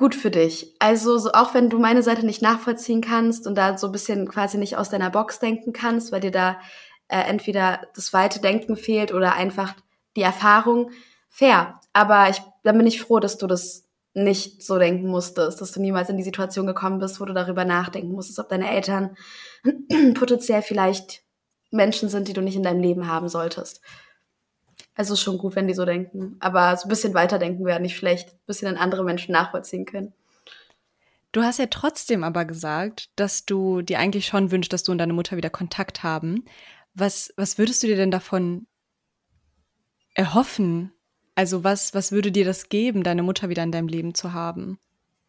[0.00, 0.74] gut für dich.
[0.78, 4.26] Also so, auch wenn du meine Seite nicht nachvollziehen kannst und da so ein bisschen
[4.26, 6.58] quasi nicht aus deiner Box denken kannst, weil dir da
[7.08, 9.74] äh, entweder das weite Denken fehlt oder einfach
[10.16, 10.90] die Erfahrung,
[11.28, 11.80] fair.
[11.92, 15.82] Aber ich, dann bin ich froh, dass du das nicht so denken musstest, dass du
[15.82, 19.18] niemals in die Situation gekommen bist, wo du darüber nachdenken musstest, ob deine Eltern
[20.14, 21.24] potenziell vielleicht
[21.70, 23.82] Menschen sind, die du nicht in deinem Leben haben solltest.
[25.00, 26.36] Also ist schon gut, wenn die so denken.
[26.40, 28.34] Aber so ein bisschen weiterdenken wäre nicht schlecht.
[28.34, 30.12] Ein bisschen an andere Menschen nachvollziehen können.
[31.32, 34.98] Du hast ja trotzdem aber gesagt, dass du dir eigentlich schon wünschst, dass du und
[34.98, 36.44] deine Mutter wieder Kontakt haben.
[36.92, 38.66] Was, was würdest du dir denn davon
[40.12, 40.92] erhoffen?
[41.34, 44.78] Also was, was würde dir das geben, deine Mutter wieder in deinem Leben zu haben?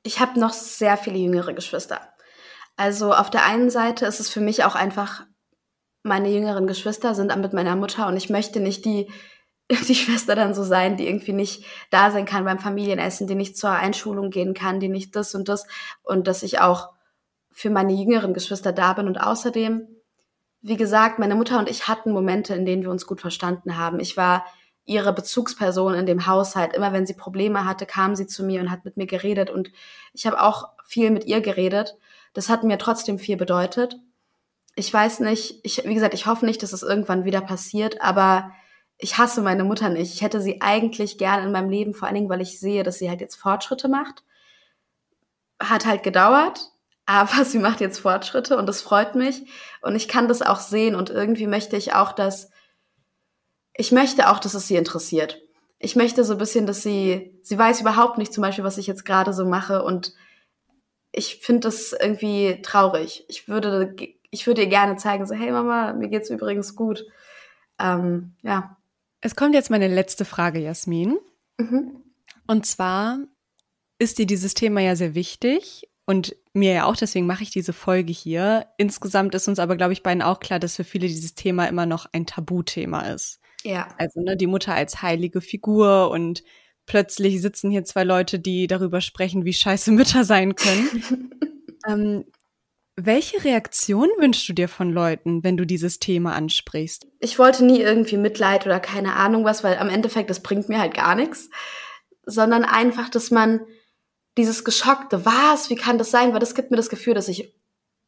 [0.04, 2.02] Ich habe noch sehr viele jüngere Geschwister.
[2.76, 5.24] Also auf der einen Seite ist es für mich auch einfach,
[6.04, 9.10] meine jüngeren Geschwister sind mit meiner Mutter und ich möchte nicht die
[9.88, 13.58] die Schwester dann so sein, die irgendwie nicht da sein kann beim Familienessen, die nicht
[13.58, 15.66] zur Einschulung gehen kann, die nicht das und das
[16.04, 16.90] und dass ich auch
[17.52, 19.88] für meine jüngeren Geschwister da bin und außerdem,
[20.62, 24.00] wie gesagt, meine Mutter und ich hatten Momente, in denen wir uns gut verstanden haben.
[24.00, 24.46] Ich war
[24.86, 26.74] ihre Bezugsperson in dem Haushalt.
[26.74, 29.50] Immer wenn sie Probleme hatte, kam sie zu mir und hat mit mir geredet.
[29.50, 29.72] Und
[30.14, 31.98] ich habe auch viel mit ihr geredet.
[32.34, 33.98] Das hat mir trotzdem viel bedeutet.
[34.76, 38.52] Ich weiß nicht, ich, wie gesagt, ich hoffe nicht, dass es irgendwann wieder passiert, aber
[39.02, 40.14] ich hasse meine Mutter nicht.
[40.14, 43.00] Ich hätte sie eigentlich gern in meinem Leben, vor allen Dingen, weil ich sehe, dass
[43.00, 44.24] sie halt jetzt Fortschritte macht.
[45.60, 46.70] Hat halt gedauert,
[47.06, 49.44] aber sie macht jetzt Fortschritte und das freut mich.
[49.82, 52.52] Und ich kann das auch sehen und irgendwie möchte ich auch, dass
[53.74, 55.42] ich möchte auch, dass es sie interessiert.
[55.80, 58.86] Ich möchte so ein bisschen, dass sie, sie weiß überhaupt nicht zum Beispiel, was ich
[58.86, 60.14] jetzt gerade so mache und
[61.12, 63.26] ich finde das irgendwie traurig.
[63.28, 63.96] Ich würde,
[64.30, 67.06] ich würde ihr gerne zeigen, so, hey Mama, mir geht's übrigens gut.
[67.80, 68.78] Ähm, ja.
[69.22, 71.18] Es kommt jetzt meine letzte Frage, Jasmin.
[71.58, 72.02] Mhm.
[72.48, 73.20] Und zwar
[74.00, 77.72] ist dir dieses Thema ja sehr wichtig und mir ja auch, deswegen mache ich diese
[77.72, 78.68] Folge hier.
[78.78, 81.86] Insgesamt ist uns aber, glaube ich, beiden auch klar, dass für viele dieses Thema immer
[81.86, 83.40] noch ein Tabuthema ist.
[83.64, 83.94] Ja.
[83.98, 86.44] Also ne, die Mutter als heilige Figur und
[86.88, 91.32] plötzlich sitzen hier zwei Leute, die darüber sprechen, wie scheiße Mütter sein können.
[91.88, 92.26] ähm,
[92.96, 97.08] welche Reaktion wünschst du dir von Leuten, wenn du dieses Thema ansprichst?
[97.20, 100.80] Ich wollte nie irgendwie Mitleid oder keine Ahnung was, weil am Endeffekt, das bringt mir
[100.80, 101.50] halt gar nichts,
[102.26, 103.62] sondern einfach, dass man
[104.38, 106.34] dieses geschockte, was, wie kann das sein?
[106.34, 107.54] Weil das gibt mir das Gefühl, dass ich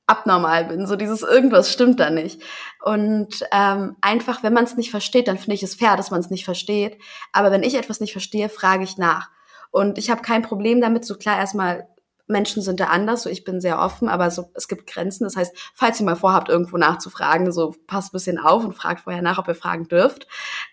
[0.05, 0.85] abnormal bin.
[0.85, 2.41] So dieses irgendwas stimmt da nicht.
[2.83, 6.19] Und ähm, einfach, wenn man es nicht versteht, dann finde ich es fair, dass man
[6.19, 6.97] es nicht versteht.
[7.31, 9.29] Aber wenn ich etwas nicht verstehe, frage ich nach.
[9.71, 11.87] Und ich habe kein Problem damit, so klar erstmal,
[12.27, 15.25] Menschen sind da anders, so ich bin sehr offen, aber so, es gibt Grenzen.
[15.25, 19.01] Das heißt, falls ihr mal vorhabt, irgendwo nachzufragen, so passt ein bisschen auf und fragt
[19.01, 20.27] vorher nach, ob ihr fragen dürft.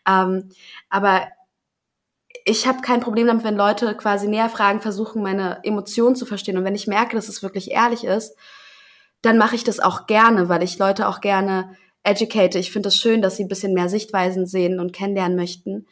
[0.06, 0.50] Ähm,
[0.88, 1.22] aber
[2.44, 6.56] ich habe kein Problem damit, wenn Leute quasi näher fragen, versuchen, meine Emotionen zu verstehen.
[6.56, 8.36] Und wenn ich merke, dass es wirklich ehrlich ist,
[9.22, 12.58] dann mache ich das auch gerne, weil ich Leute auch gerne educate.
[12.58, 15.86] Ich finde es das schön, dass sie ein bisschen mehr Sichtweisen sehen und kennenlernen möchten.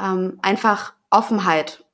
[0.00, 1.84] Ähm, einfach Offenheit.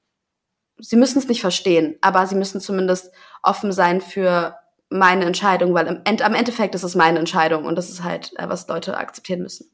[0.79, 3.13] Sie müssen es nicht verstehen, aber sie müssen zumindest
[3.43, 4.57] offen sein für
[4.91, 8.33] meine Entscheidung, weil im End, am Endeffekt ist es meine Entscheidung und das ist halt,
[8.37, 9.71] äh, was Leute akzeptieren müssen.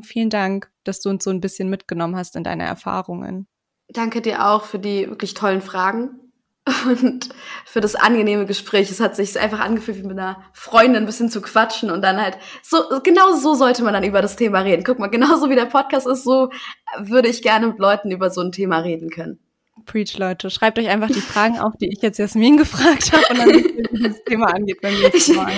[0.00, 3.46] Vielen Dank, dass du uns so ein bisschen mitgenommen hast in deine Erfahrungen.
[3.88, 6.32] Danke dir auch für die wirklich tollen Fragen
[6.86, 7.28] und
[7.66, 8.90] für das angenehme Gespräch.
[8.90, 12.20] Es hat sich einfach angefühlt, wie mit einer Freundin ein bisschen zu quatschen und dann
[12.20, 14.84] halt so, genau so sollte man dann über das Thema reden.
[14.84, 16.50] Guck mal, genauso wie der Podcast ist, so
[16.98, 19.40] würde ich gerne mit Leuten über so ein Thema reden können.
[19.84, 20.50] Preach, Leute.
[20.50, 24.02] Schreibt euch einfach die Fragen auf, die ich jetzt Jasmin gefragt habe und dann wie
[24.02, 25.52] das Thema angeht beim nächsten Mal.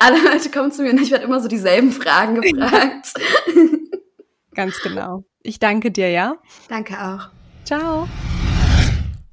[0.00, 3.14] alle Leute kommen zu mir und ich werde immer so dieselben Fragen gefragt.
[4.54, 5.24] Ganz genau.
[5.42, 6.36] Ich danke dir, ja?
[6.68, 7.28] Danke auch.
[7.64, 8.08] Ciao.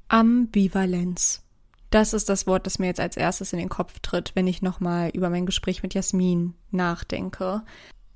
[0.08, 1.42] Ambivalenz.
[1.90, 4.62] Das ist das Wort, das mir jetzt als erstes in den Kopf tritt, wenn ich
[4.62, 7.62] nochmal über mein Gespräch mit Jasmin nachdenke.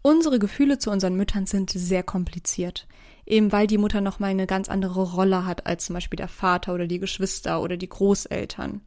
[0.03, 2.89] Unsere Gefühle zu unseren Müttern sind sehr kompliziert.
[3.29, 6.73] Eben weil die Mutter nochmal eine ganz andere Rolle hat als zum Beispiel der Vater
[6.73, 8.81] oder die Geschwister oder die Großeltern.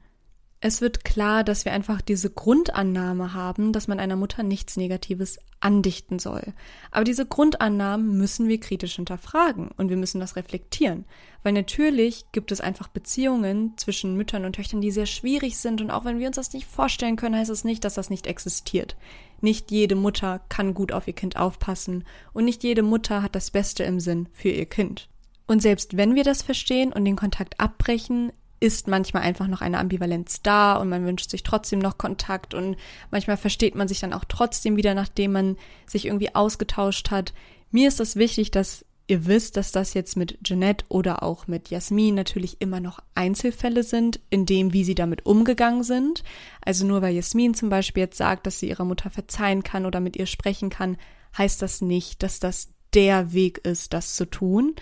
[0.64, 5.40] Es wird klar, dass wir einfach diese Grundannahme haben, dass man einer Mutter nichts Negatives
[5.60, 6.54] andichten soll.
[6.92, 11.06] Aber diese Grundannahmen müssen wir kritisch hinterfragen und wir müssen das reflektieren.
[11.42, 15.90] Weil natürlich gibt es einfach Beziehungen zwischen Müttern und Töchtern, die sehr schwierig sind und
[15.90, 18.96] auch wenn wir uns das nicht vorstellen können, heißt es nicht, dass das nicht existiert.
[19.42, 22.04] Nicht jede Mutter kann gut auf ihr Kind aufpassen
[22.34, 25.10] und nicht jede Mutter hat das Beste im Sinn für ihr Kind.
[25.48, 28.32] Und selbst wenn wir das verstehen und den Kontakt abbrechen,
[28.62, 32.78] ist manchmal einfach noch eine Ambivalenz da und man wünscht sich trotzdem noch Kontakt und
[33.10, 35.58] manchmal versteht man sich dann auch trotzdem wieder, nachdem man
[35.88, 37.34] sich irgendwie ausgetauscht hat.
[37.72, 41.70] Mir ist es wichtig, dass ihr wisst, dass das jetzt mit Jeanette oder auch mit
[41.70, 46.24] Jasmin natürlich immer noch Einzelfälle sind, in dem, wie sie damit umgegangen sind.
[46.62, 50.00] Also nur weil Jasmin zum Beispiel jetzt sagt, dass sie ihrer Mutter verzeihen kann oder
[50.00, 50.98] mit ihr sprechen kann,
[51.36, 54.76] heißt das nicht, dass das der Weg ist, das zu tun.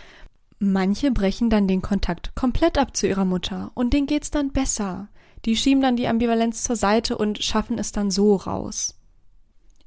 [0.59, 5.07] Manche brechen dann den Kontakt komplett ab zu ihrer Mutter und denen geht's dann besser.
[5.45, 8.99] Die schieben dann die Ambivalenz zur Seite und schaffen es dann so raus.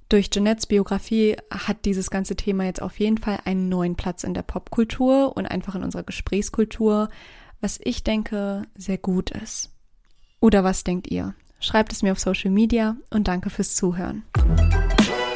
[0.09, 4.33] Durch Jeanettes Biografie hat dieses ganze Thema jetzt auf jeden Fall einen neuen Platz in
[4.33, 7.11] der Popkultur und einfach in unserer Gesprächskultur,
[7.61, 9.71] was ich denke sehr gut ist.
[10.41, 11.35] Oder was denkt ihr?
[11.61, 14.25] Schreibt es mir auf Social Media und danke fürs Zuhören.